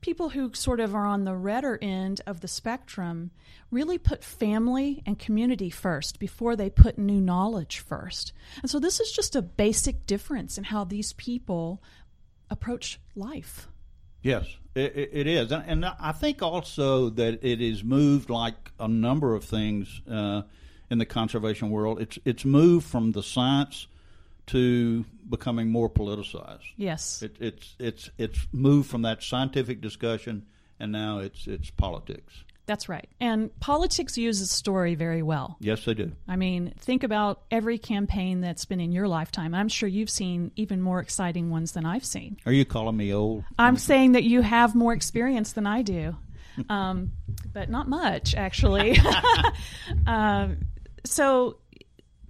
People 0.08 0.30
who 0.30 0.54
sort 0.54 0.80
of 0.80 0.96
are 0.96 1.06
on 1.06 1.26
the 1.26 1.36
redder 1.36 1.78
end 1.82 2.22
of 2.26 2.40
the 2.40 2.48
spectrum 2.48 3.30
really 3.72 3.98
put 3.98 4.24
family 4.24 5.04
and 5.06 5.20
community 5.20 5.70
first 5.70 6.18
before 6.18 6.56
they 6.56 6.70
put 6.70 6.98
new 6.98 7.20
knowledge 7.20 7.80
first. 7.80 8.32
And 8.62 8.72
so 8.72 8.80
this 8.80 9.02
is 9.02 9.12
just 9.12 9.36
a 9.36 9.42
basic 9.42 10.06
difference 10.06 10.58
in 10.58 10.64
how 10.64 10.86
these 10.86 11.12
people 11.12 11.84
approach 12.50 13.02
life. 13.18 13.68
Yes, 14.22 14.48
it, 14.76 15.10
it 15.12 15.28
is, 15.28 15.52
and, 15.52 15.66
and 15.68 15.86
I 16.00 16.14
think 16.14 16.42
also 16.42 17.10
that 17.10 17.46
it 17.46 17.60
is 17.60 17.84
moved 17.84 18.30
like 18.30 18.72
a 18.80 18.88
number 18.88 19.36
of 19.36 19.44
things 19.44 20.02
uh, 20.10 20.44
in 20.90 21.00
the 21.00 21.06
conservation 21.06 21.70
world. 21.70 22.00
It's 22.00 22.18
it's 22.24 22.46
moved 22.46 22.86
from 22.88 23.12
the 23.12 23.22
science 23.22 23.88
to 24.48 25.06
becoming 25.30 25.70
more 25.70 25.90
politicized. 25.90 26.64
Yes. 26.76 27.22
It, 27.22 27.36
it's 27.40 27.76
it's 27.80 28.10
it's 28.18 28.48
moved 28.52 28.90
from 28.90 29.04
that 29.04 29.24
scientific 29.24 29.82
discussion, 29.82 30.46
and 30.80 30.92
now 30.92 31.20
it's 31.20 31.48
it's 31.48 31.70
politics. 31.70 32.44
That's 32.68 32.90
right. 32.90 33.08
And 33.22 33.58
politics 33.62 34.18
uses 34.18 34.52
story 34.52 34.96
very 34.96 35.24
well. 35.24 35.56
Yes, 35.62 35.86
they 35.86 35.94
do. 35.94 36.12
I 36.28 36.36
mean, 36.36 36.74
think 36.78 37.04
about 37.04 37.44
every 37.50 37.78
campaign 37.78 38.42
that's 38.42 38.66
been 38.66 38.82
in 38.82 38.92
your 38.92 39.08
lifetime. 39.08 39.56
I'm 39.56 39.70
sure 39.70 39.88
you've 39.88 40.10
seen 40.10 40.52
even 40.58 40.82
more 40.82 41.00
exciting 41.00 41.50
ones 41.50 41.72
than 41.72 41.86
I've 41.86 42.04
seen. 42.04 42.36
Are 42.46 42.52
you 42.52 42.66
calling 42.66 42.98
me 42.98 43.14
old? 43.14 43.46
I'm 43.58 43.78
saying 43.78 44.12
that 44.12 44.26
you 44.26 44.42
have 44.42 44.76
more 44.76 44.92
experience 44.92 45.54
than 45.54 45.66
I 45.66 45.82
do, 45.82 46.18
um, 46.70 47.14
but 47.54 47.70
not 47.70 47.88
much, 47.88 48.36
actually. 48.36 49.00
um, 50.06 50.58
so, 51.06 51.60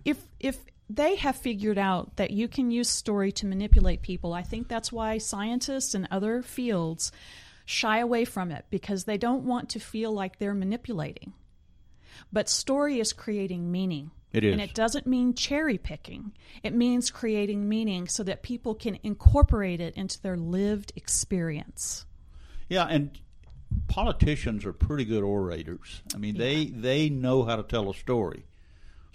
if 0.05 0.19
if 0.39 0.59
they 0.89 1.15
have 1.15 1.35
figured 1.35 1.77
out 1.77 2.15
that 2.15 2.31
you 2.31 2.47
can 2.47 2.71
use 2.71 2.89
story 2.89 3.31
to 3.33 3.45
manipulate 3.45 4.01
people, 4.01 4.33
I 4.33 4.43
think 4.43 4.67
that's 4.67 4.91
why 4.91 5.17
scientists 5.17 5.93
and 5.93 6.07
other 6.09 6.41
fields 6.41 7.11
shy 7.65 7.99
away 7.99 8.23
from 8.23 8.51
it 8.51 8.65
because 8.69 9.03
they 9.03 9.17
don't 9.17 9.43
want 9.43 9.69
to 9.69 9.79
feel 9.79 10.11
like 10.11 10.39
they're 10.39 10.53
manipulating. 10.53 11.33
But 12.31 12.49
story 12.49 12.99
is 12.99 13.13
creating 13.13 13.71
meaning. 13.71 14.11
It 14.31 14.43
is. 14.43 14.53
And 14.53 14.61
it 14.61 14.73
doesn't 14.73 15.07
mean 15.07 15.33
cherry 15.33 15.77
picking. 15.77 16.33
It 16.63 16.73
means 16.73 17.11
creating 17.11 17.67
meaning 17.67 18.07
so 18.07 18.23
that 18.23 18.43
people 18.43 18.75
can 18.75 18.99
incorporate 19.03 19.81
it 19.81 19.95
into 19.95 20.21
their 20.21 20.37
lived 20.37 20.93
experience. 20.95 22.05
Yeah, 22.69 22.85
and 22.85 23.17
politicians 23.87 24.65
are 24.65 24.73
pretty 24.73 25.05
good 25.05 25.23
orators. 25.23 26.01
I 26.13 26.17
mean, 26.17 26.37
they 26.37 26.65
they 26.65 27.09
know 27.09 27.43
how 27.43 27.55
to 27.55 27.63
tell 27.63 27.89
a 27.89 27.93
story. 27.93 28.45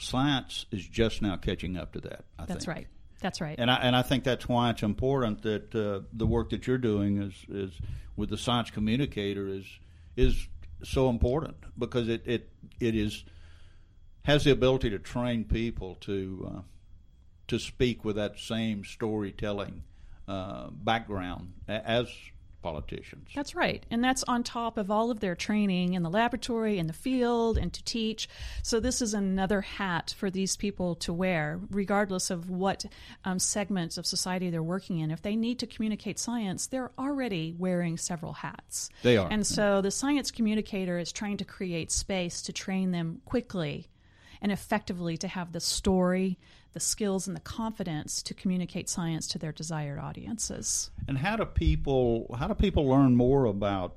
Science 0.02 0.66
is 0.70 0.86
just 0.86 1.22
now 1.22 1.36
catching 1.36 1.76
up 1.76 1.92
to 1.92 2.00
that. 2.00 2.24
I 2.38 2.46
That's 2.46 2.64
think. 2.64 2.76
right. 2.76 2.86
That's 3.20 3.40
right. 3.40 3.54
And 3.56 3.70
I 3.70 3.76
and 3.76 3.94
I 3.94 4.02
think 4.02 4.24
that's 4.24 4.48
why 4.48 4.70
it's 4.70 4.82
important 4.82 5.42
that 5.42 5.74
uh, 5.74 6.00
the 6.12 6.26
work 6.26 6.50
that 6.50 6.66
you're 6.66 6.76
doing 6.78 7.22
is 7.22 7.34
is 7.48 7.72
with 8.16 8.30
the 8.30 8.36
science 8.36 8.70
communicator 8.70 9.46
is 9.46 9.64
is 10.16 10.48
so 10.82 11.08
important 11.08 11.56
because 11.78 12.08
it 12.08 12.26
it, 12.26 12.48
it 12.80 12.96
is 12.96 13.24
has 14.24 14.44
the 14.44 14.50
ability 14.50 14.90
to 14.90 14.98
train 14.98 15.44
people 15.44 15.94
to 16.00 16.52
uh, 16.52 16.60
to 17.46 17.58
speak 17.58 18.04
with 18.04 18.16
that 18.16 18.38
same 18.38 18.84
storytelling 18.84 19.84
uh, 20.26 20.68
background 20.70 21.52
as 21.68 22.08
politicians. 22.62 23.28
That's 23.34 23.54
right. 23.54 23.84
And 23.90 24.02
that's 24.02 24.22
on 24.24 24.42
top 24.42 24.78
of 24.78 24.90
all 24.90 25.10
of 25.10 25.20
their 25.20 25.34
training 25.34 25.94
in 25.94 26.02
the 26.02 26.10
laboratory, 26.10 26.78
in 26.78 26.86
the 26.86 26.92
field, 26.92 27.58
and 27.58 27.72
to 27.72 27.84
teach. 27.84 28.28
So, 28.62 28.80
this 28.80 29.02
is 29.02 29.14
another 29.14 29.60
hat 29.60 30.14
for 30.16 30.30
these 30.30 30.56
people 30.56 30.94
to 30.96 31.12
wear, 31.12 31.60
regardless 31.70 32.30
of 32.30 32.48
what 32.48 32.84
um, 33.24 33.38
segments 33.38 33.98
of 33.98 34.06
society 34.06 34.50
they're 34.50 34.62
working 34.62 35.00
in. 35.00 35.10
If 35.10 35.22
they 35.22 35.36
need 35.36 35.58
to 35.58 35.66
communicate 35.66 36.18
science, 36.18 36.66
they're 36.66 36.92
already 36.98 37.54
wearing 37.58 37.96
several 37.96 38.32
hats. 38.32 38.88
They 39.02 39.16
are. 39.16 39.28
And 39.30 39.46
so, 39.46 39.80
the 39.80 39.90
science 39.90 40.30
communicator 40.30 40.98
is 40.98 41.12
trying 41.12 41.38
to 41.38 41.44
create 41.44 41.90
space 41.90 42.42
to 42.42 42.52
train 42.52 42.92
them 42.92 43.20
quickly 43.24 43.88
and 44.42 44.50
effectively 44.50 45.16
to 45.18 45.28
have 45.28 45.52
the 45.52 45.60
story, 45.60 46.38
the 46.72 46.80
skills, 46.80 47.26
and 47.26 47.36
the 47.36 47.40
confidence 47.40 48.22
to 48.22 48.34
communicate 48.34 48.88
science 48.88 49.26
to 49.28 49.38
their 49.38 49.52
desired 49.52 49.98
audiences. 49.98 50.90
And 51.08 51.18
how 51.18 51.36
do 51.36 51.44
people 51.44 52.34
how 52.38 52.48
do 52.48 52.54
people 52.54 52.86
learn 52.86 53.16
more 53.16 53.46
about 53.46 53.96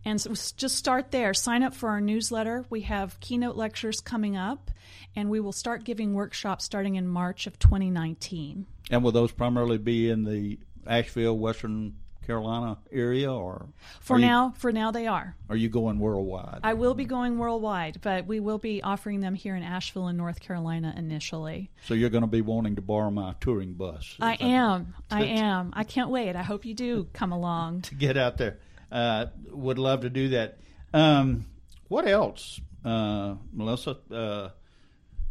And 0.04 0.20
so 0.20 0.32
just 0.32 0.78
start 0.78 1.12
there. 1.12 1.32
Sign 1.36 1.62
up 1.62 1.76
for 1.76 1.90
our 1.90 2.02
newsletter. 2.02 2.66
We 2.72 2.82
have 2.82 3.20
keynote 3.20 3.56
lectures 3.56 4.02
coming 4.02 4.36
up, 4.36 4.72
and 5.16 5.30
we 5.30 5.40
will 5.40 5.52
start 5.52 5.84
giving 5.84 6.16
workshops 6.16 6.66
starting 6.66 6.96
in 6.96 7.08
March 7.08 7.46
of 7.46 7.60
2019. 7.60 8.66
And 8.92 9.04
will 9.04 9.12
those 9.12 9.32
primarily 9.32 9.78
be 9.78 10.10
in 10.10 10.24
the 10.26 10.60
Asheville, 10.86 11.38
Western 11.38 11.96
Carolina 12.26 12.78
area, 12.92 13.34
or 13.34 13.68
for 14.00 14.20
now, 14.20 14.48
you, 14.48 14.54
for 14.60 14.72
now 14.72 14.92
they 14.92 15.08
are. 15.08 15.36
Are 15.50 15.56
you 15.56 15.70
going 15.70 16.00
worldwide? 16.00 16.60
I 16.64 16.74
will 16.74 16.94
be 16.94 17.06
going 17.06 17.38
worldwide, 17.38 18.00
but 18.02 18.28
we 18.28 18.40
will 18.40 18.58
be 18.60 18.84
offering 18.84 19.22
them 19.22 19.34
here 19.34 19.56
in 19.56 19.64
Asheville 19.64 20.08
and 20.08 20.18
North 20.18 20.40
Carolina 20.40 20.94
initially. 20.96 21.72
So 21.86 21.94
you're 21.94 22.10
going 22.10 22.22
to 22.22 22.28
be 22.28 22.42
wanting 22.42 22.76
to 22.76 22.82
borrow 22.82 23.10
my 23.10 23.34
touring 23.42 23.74
bus? 23.74 24.16
I 24.20 24.36
am. 24.36 24.94
I 25.12 25.24
am. 25.24 25.74
I 25.76 25.84
can't 25.84 26.10
wait. 26.10 26.36
I 26.36 26.44
hope 26.44 26.66
you 26.66 26.74
do 26.74 27.08
come 27.14 27.32
along 27.32 27.82
to 27.84 27.96
get 27.96 28.18
out 28.18 28.38
there. 28.38 28.60
Uh, 28.92 29.28
would 29.50 29.80
love 29.80 30.02
to 30.02 30.10
do 30.10 30.30
that. 30.30 30.60
Um, 30.94 31.46
what 31.88 32.08
else, 32.08 32.62
uh, 32.86 33.36
Melissa? 33.52 33.98
Uh, 34.12 34.50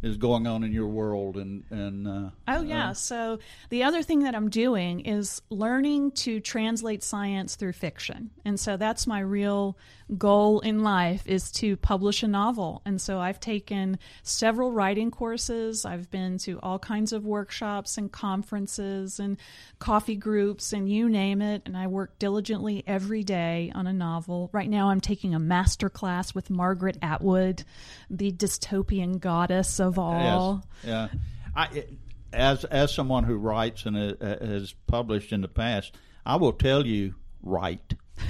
is 0.01 0.17
going 0.17 0.47
on 0.47 0.63
in 0.63 0.71
your 0.71 0.87
world 0.87 1.37
and 1.37 1.63
and 1.69 2.07
uh, 2.07 2.29
oh 2.47 2.61
yeah. 2.61 2.89
Uh, 2.89 2.93
so 2.93 3.39
the 3.69 3.83
other 3.83 4.01
thing 4.01 4.23
that 4.23 4.35
i'm 4.35 4.49
doing 4.49 5.01
is 5.01 5.41
learning 5.49 6.11
to 6.11 6.39
translate 6.39 7.03
science 7.03 7.55
through 7.55 7.73
fiction. 7.73 8.29
And 8.45 8.59
so 8.59 8.77
that's 8.77 9.05
my 9.07 9.19
real 9.19 9.77
goal 10.17 10.59
in 10.59 10.83
life 10.83 11.25
is 11.25 11.51
to 11.51 11.77
publish 11.77 12.21
a 12.21 12.27
novel 12.27 12.81
and 12.85 12.99
so 12.99 13.19
i've 13.19 13.39
taken 13.39 13.97
several 14.23 14.71
writing 14.71 15.09
courses 15.09 15.85
i've 15.85 16.11
been 16.11 16.37
to 16.37 16.59
all 16.61 16.77
kinds 16.77 17.13
of 17.13 17.25
workshops 17.25 17.97
and 17.97 18.11
conferences 18.11 19.19
and 19.19 19.37
coffee 19.79 20.15
groups 20.17 20.73
and 20.73 20.89
you 20.89 21.07
name 21.07 21.41
it 21.41 21.61
and 21.65 21.77
i 21.77 21.87
work 21.87 22.19
diligently 22.19 22.83
every 22.85 23.23
day 23.23 23.71
on 23.73 23.87
a 23.87 23.93
novel 23.93 24.49
right 24.51 24.69
now 24.69 24.89
i'm 24.89 25.01
taking 25.01 25.33
a 25.33 25.39
master 25.39 25.89
class 25.89 26.35
with 26.35 26.49
margaret 26.49 26.97
atwood 27.01 27.63
the 28.09 28.31
dystopian 28.31 29.19
goddess 29.19 29.79
of 29.79 29.97
all. 29.97 30.63
Yes. 30.83 30.89
Yeah. 30.89 31.19
I, 31.55 31.85
as 32.33 32.63
as 32.65 32.93
someone 32.93 33.23
who 33.23 33.35
writes 33.35 33.85
and 33.85 33.97
uh, 33.97 34.15
has 34.39 34.73
published 34.87 35.31
in 35.31 35.41
the 35.41 35.47
past, 35.47 35.95
I 36.25 36.35
will 36.37 36.53
tell 36.53 36.85
you, 36.85 37.15
write. 37.41 37.93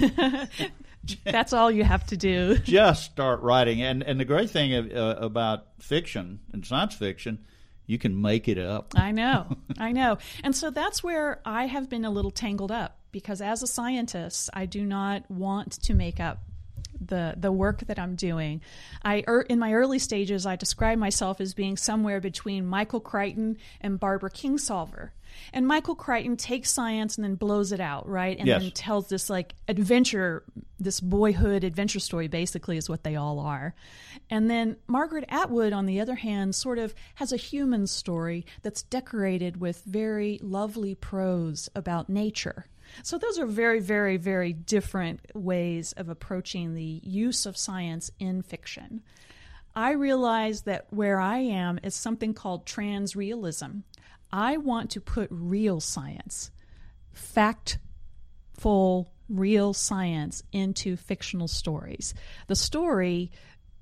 That's 1.24 1.52
all 1.52 1.70
you 1.70 1.84
have 1.84 2.06
to 2.06 2.16
do. 2.16 2.58
Just 2.64 3.04
start 3.04 3.40
writing, 3.40 3.82
and 3.82 4.02
and 4.02 4.18
the 4.20 4.24
great 4.24 4.50
thing 4.50 4.74
uh, 4.74 5.16
about 5.18 5.66
fiction 5.80 6.40
and 6.52 6.64
science 6.64 6.94
fiction, 6.94 7.44
you 7.86 7.98
can 7.98 8.20
make 8.20 8.48
it 8.48 8.58
up. 8.58 8.94
I 8.96 9.12
know, 9.12 9.56
I 9.78 9.92
know, 9.92 10.18
and 10.44 10.54
so 10.54 10.70
that's 10.70 11.02
where 11.02 11.40
I 11.44 11.66
have 11.66 11.88
been 11.88 12.04
a 12.04 12.10
little 12.10 12.30
tangled 12.30 12.72
up 12.72 12.98
because 13.10 13.40
as 13.40 13.62
a 13.62 13.66
scientist, 13.66 14.50
I 14.54 14.66
do 14.66 14.84
not 14.84 15.30
want 15.30 15.72
to 15.82 15.94
make 15.94 16.20
up 16.20 16.38
the 17.06 17.34
the 17.36 17.52
work 17.52 17.80
that 17.86 17.98
I'm 17.98 18.14
doing. 18.14 18.60
I 19.04 19.24
er, 19.26 19.42
in 19.42 19.58
my 19.58 19.72
early 19.72 19.98
stages, 19.98 20.46
I 20.46 20.56
describe 20.56 20.98
myself 20.98 21.40
as 21.40 21.54
being 21.54 21.76
somewhere 21.76 22.20
between 22.20 22.66
Michael 22.66 23.00
Crichton 23.00 23.56
and 23.80 23.98
Barbara 23.98 24.30
Kingsolver. 24.30 25.10
And 25.52 25.66
Michael 25.66 25.94
Crichton 25.94 26.36
takes 26.36 26.70
science 26.70 27.16
and 27.16 27.24
then 27.24 27.34
blows 27.36 27.72
it 27.72 27.80
out, 27.80 28.08
right? 28.08 28.38
And 28.38 28.46
yes. 28.46 28.62
then 28.62 28.70
tells 28.72 29.08
this 29.08 29.30
like 29.30 29.54
adventure, 29.68 30.44
this 30.78 31.00
boyhood 31.00 31.64
adventure 31.64 32.00
story, 32.00 32.28
basically, 32.28 32.76
is 32.76 32.88
what 32.88 33.04
they 33.04 33.16
all 33.16 33.38
are. 33.38 33.74
And 34.30 34.50
then 34.50 34.76
Margaret 34.86 35.24
Atwood, 35.28 35.72
on 35.72 35.86
the 35.86 36.00
other 36.00 36.16
hand, 36.16 36.54
sort 36.54 36.78
of 36.78 36.94
has 37.16 37.32
a 37.32 37.36
human 37.36 37.86
story 37.86 38.46
that's 38.62 38.82
decorated 38.82 39.60
with 39.60 39.82
very 39.84 40.38
lovely 40.42 40.94
prose 40.94 41.68
about 41.74 42.08
nature. 42.08 42.66
So, 43.02 43.18
those 43.18 43.38
are 43.38 43.46
very, 43.46 43.80
very, 43.80 44.16
very 44.16 44.52
different 44.52 45.20
ways 45.34 45.92
of 45.92 46.08
approaching 46.08 46.74
the 46.74 47.00
use 47.02 47.46
of 47.46 47.56
science 47.56 48.10
in 48.18 48.42
fiction. 48.42 49.02
I 49.74 49.92
realize 49.92 50.62
that 50.62 50.86
where 50.90 51.18
I 51.18 51.38
am 51.38 51.80
is 51.82 51.94
something 51.94 52.34
called 52.34 52.66
transrealism. 52.66 53.82
I 54.30 54.56
want 54.58 54.90
to 54.92 55.00
put 55.00 55.28
real 55.30 55.80
science, 55.80 56.50
factful, 57.14 57.78
real 59.28 59.72
science 59.72 60.42
into 60.52 60.96
fictional 60.96 61.48
stories. 61.48 62.14
The 62.48 62.56
story 62.56 63.30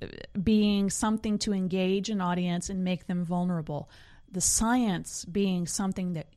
uh, 0.03 0.07
being 0.43 0.91
something 0.91 1.39
to 1.39 1.53
engage 1.53 2.09
an 2.09 2.21
audience 2.21 2.69
and 2.71 2.85
make 2.85 3.07
them 3.07 3.25
vulnerable. 3.25 3.91
The 4.31 4.41
science 4.41 5.25
being 5.25 5.67
something 5.67 6.13
that 6.15 6.29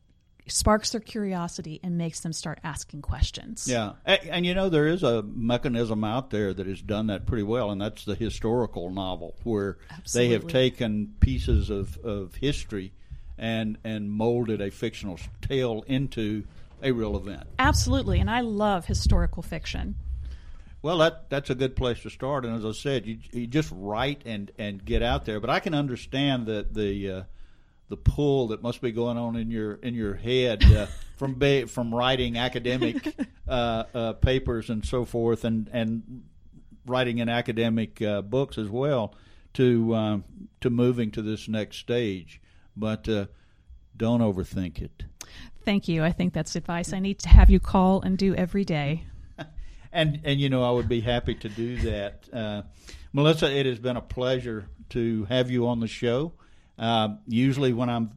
sparks 0.46 0.90
their 0.90 1.00
curiosity 1.00 1.80
and 1.82 1.96
makes 1.96 2.20
them 2.20 2.32
start 2.32 2.58
asking 2.62 3.02
questions. 3.02 3.66
Yeah, 3.68 3.92
and, 4.04 4.20
and, 4.28 4.46
you 4.46 4.54
know 4.54 4.68
there 4.68 4.86
is 4.86 5.02
a 5.02 5.22
mechanism 5.22 6.04
out 6.04 6.30
there 6.30 6.52
that 6.52 6.66
has 6.66 6.82
done 6.82 7.06
that 7.08 7.26
pretty 7.26 7.42
well, 7.42 7.70
and 7.70 7.80
that's 7.80 8.04
the 8.04 8.14
historical 8.14 8.90
novel, 8.90 9.34
where 9.42 9.78
Absolutely. 9.90 10.28
they 10.28 10.32
have 10.34 10.46
taken 10.46 11.14
pieces 11.20 11.70
of, 11.70 11.96
of 11.98 12.34
history 12.34 12.92
and 13.36 13.78
and 13.82 14.10
molded 14.10 14.60
a 14.60 14.70
fictional 14.70 15.18
tale 15.42 15.84
into 15.86 16.44
a 16.82 16.92
real 16.92 17.16
event. 17.16 17.44
Absolutely, 17.58 18.20
and 18.20 18.30
I 18.30 18.42
love 18.42 18.86
historical 18.86 19.42
fiction. 19.42 19.96
Well, 20.82 20.98
that 20.98 21.30
that's 21.30 21.48
a 21.48 21.54
good 21.54 21.76
place 21.76 22.00
to 22.02 22.10
start, 22.10 22.44
and 22.44 22.54
as 22.54 22.64
I 22.64 22.72
said, 22.72 23.06
you, 23.06 23.18
you 23.32 23.46
just 23.46 23.72
write 23.74 24.22
and, 24.26 24.50
and 24.58 24.84
get 24.84 25.02
out 25.02 25.24
there. 25.24 25.40
But 25.40 25.48
I 25.48 25.60
can 25.60 25.72
understand 25.72 26.46
that 26.46 26.74
the 26.74 27.10
uh, 27.10 27.22
the 27.88 27.96
pull 27.96 28.48
that 28.48 28.62
must 28.62 28.80
be 28.80 28.92
going 28.92 29.16
on 29.16 29.36
in 29.36 29.50
your 29.50 29.74
in 29.74 29.94
your 29.94 30.14
head 30.14 30.64
uh, 30.64 30.86
from 31.16 31.34
ba- 31.34 31.66
from 31.66 31.94
writing 31.94 32.38
academic 32.38 33.14
uh, 33.48 33.84
uh, 33.94 34.12
papers 34.14 34.70
and 34.70 34.84
so 34.84 35.04
forth, 35.04 35.44
and 35.44 35.68
and 35.72 36.24
writing 36.86 37.18
in 37.18 37.28
academic 37.28 38.00
uh, 38.02 38.22
books 38.22 38.58
as 38.58 38.68
well 38.68 39.14
to 39.54 39.94
um, 39.94 40.24
to 40.60 40.70
moving 40.70 41.10
to 41.12 41.22
this 41.22 41.48
next 41.48 41.78
stage. 41.78 42.40
But 42.76 43.08
uh, 43.08 43.26
don't 43.96 44.20
overthink 44.20 44.82
it. 44.82 45.04
Thank 45.64 45.88
you. 45.88 46.02
I 46.04 46.12
think 46.12 46.34
that's 46.34 46.56
advice 46.56 46.92
I 46.92 46.98
need 46.98 47.18
to 47.20 47.28
have 47.28 47.48
you 47.48 47.60
call 47.60 48.02
and 48.02 48.18
do 48.18 48.34
every 48.34 48.64
day. 48.64 49.04
and 49.92 50.20
and 50.24 50.40
you 50.40 50.48
know 50.48 50.62
I 50.62 50.70
would 50.70 50.88
be 50.88 51.00
happy 51.00 51.34
to 51.36 51.48
do 51.48 51.76
that. 51.78 52.28
Uh, 52.32 52.62
Melissa, 53.12 53.50
it 53.50 53.66
has 53.66 53.78
been 53.78 53.96
a 53.96 54.02
pleasure 54.02 54.68
to 54.90 55.24
have 55.26 55.50
you 55.50 55.68
on 55.68 55.80
the 55.80 55.86
show. 55.86 56.32
Uh, 56.78 57.16
usually, 57.26 57.72
when 57.72 57.88
I'm 57.88 58.12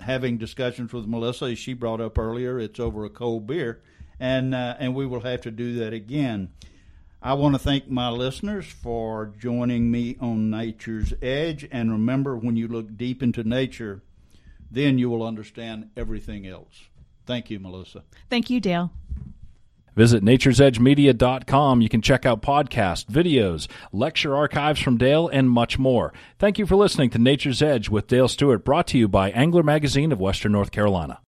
having 0.00 0.38
discussions 0.38 0.92
with 0.92 1.06
Melissa, 1.06 1.46
as 1.46 1.58
she 1.58 1.74
brought 1.74 2.00
up 2.00 2.18
earlier, 2.18 2.58
it's 2.58 2.80
over 2.80 3.04
a 3.04 3.10
cold 3.10 3.46
beer, 3.46 3.82
and 4.20 4.54
uh, 4.54 4.76
and 4.78 4.94
we 4.94 5.06
will 5.06 5.20
have 5.20 5.40
to 5.42 5.50
do 5.50 5.74
that 5.76 5.92
again. 5.92 6.50
I 7.24 7.34
want 7.34 7.54
to 7.54 7.58
thank 7.60 7.88
my 7.88 8.08
listeners 8.08 8.66
for 8.66 9.32
joining 9.38 9.90
me 9.90 10.16
on 10.20 10.50
Nature's 10.50 11.14
Edge, 11.22 11.68
and 11.70 11.92
remember, 11.92 12.36
when 12.36 12.56
you 12.56 12.66
look 12.66 12.96
deep 12.96 13.22
into 13.22 13.44
nature, 13.44 14.02
then 14.70 14.98
you 14.98 15.08
will 15.08 15.22
understand 15.22 15.90
everything 15.96 16.46
else. 16.46 16.88
Thank 17.24 17.50
you, 17.50 17.60
Melissa. 17.60 18.02
Thank 18.28 18.50
you, 18.50 18.58
Dale. 18.58 18.90
Visit 19.94 20.24
naturesedgemedia.com. 20.24 21.80
You 21.80 21.88
can 21.88 22.02
check 22.02 22.24
out 22.24 22.42
podcasts, 22.42 23.04
videos, 23.04 23.68
lecture 23.92 24.34
archives 24.34 24.80
from 24.80 24.96
Dale, 24.96 25.28
and 25.28 25.50
much 25.50 25.78
more. 25.78 26.12
Thank 26.38 26.58
you 26.58 26.66
for 26.66 26.76
listening 26.76 27.10
to 27.10 27.18
Nature's 27.18 27.62
Edge 27.62 27.88
with 27.88 28.06
Dale 28.06 28.28
Stewart, 28.28 28.64
brought 28.64 28.86
to 28.88 28.98
you 28.98 29.08
by 29.08 29.30
Angler 29.30 29.62
Magazine 29.62 30.12
of 30.12 30.20
Western 30.20 30.52
North 30.52 30.70
Carolina. 30.70 31.20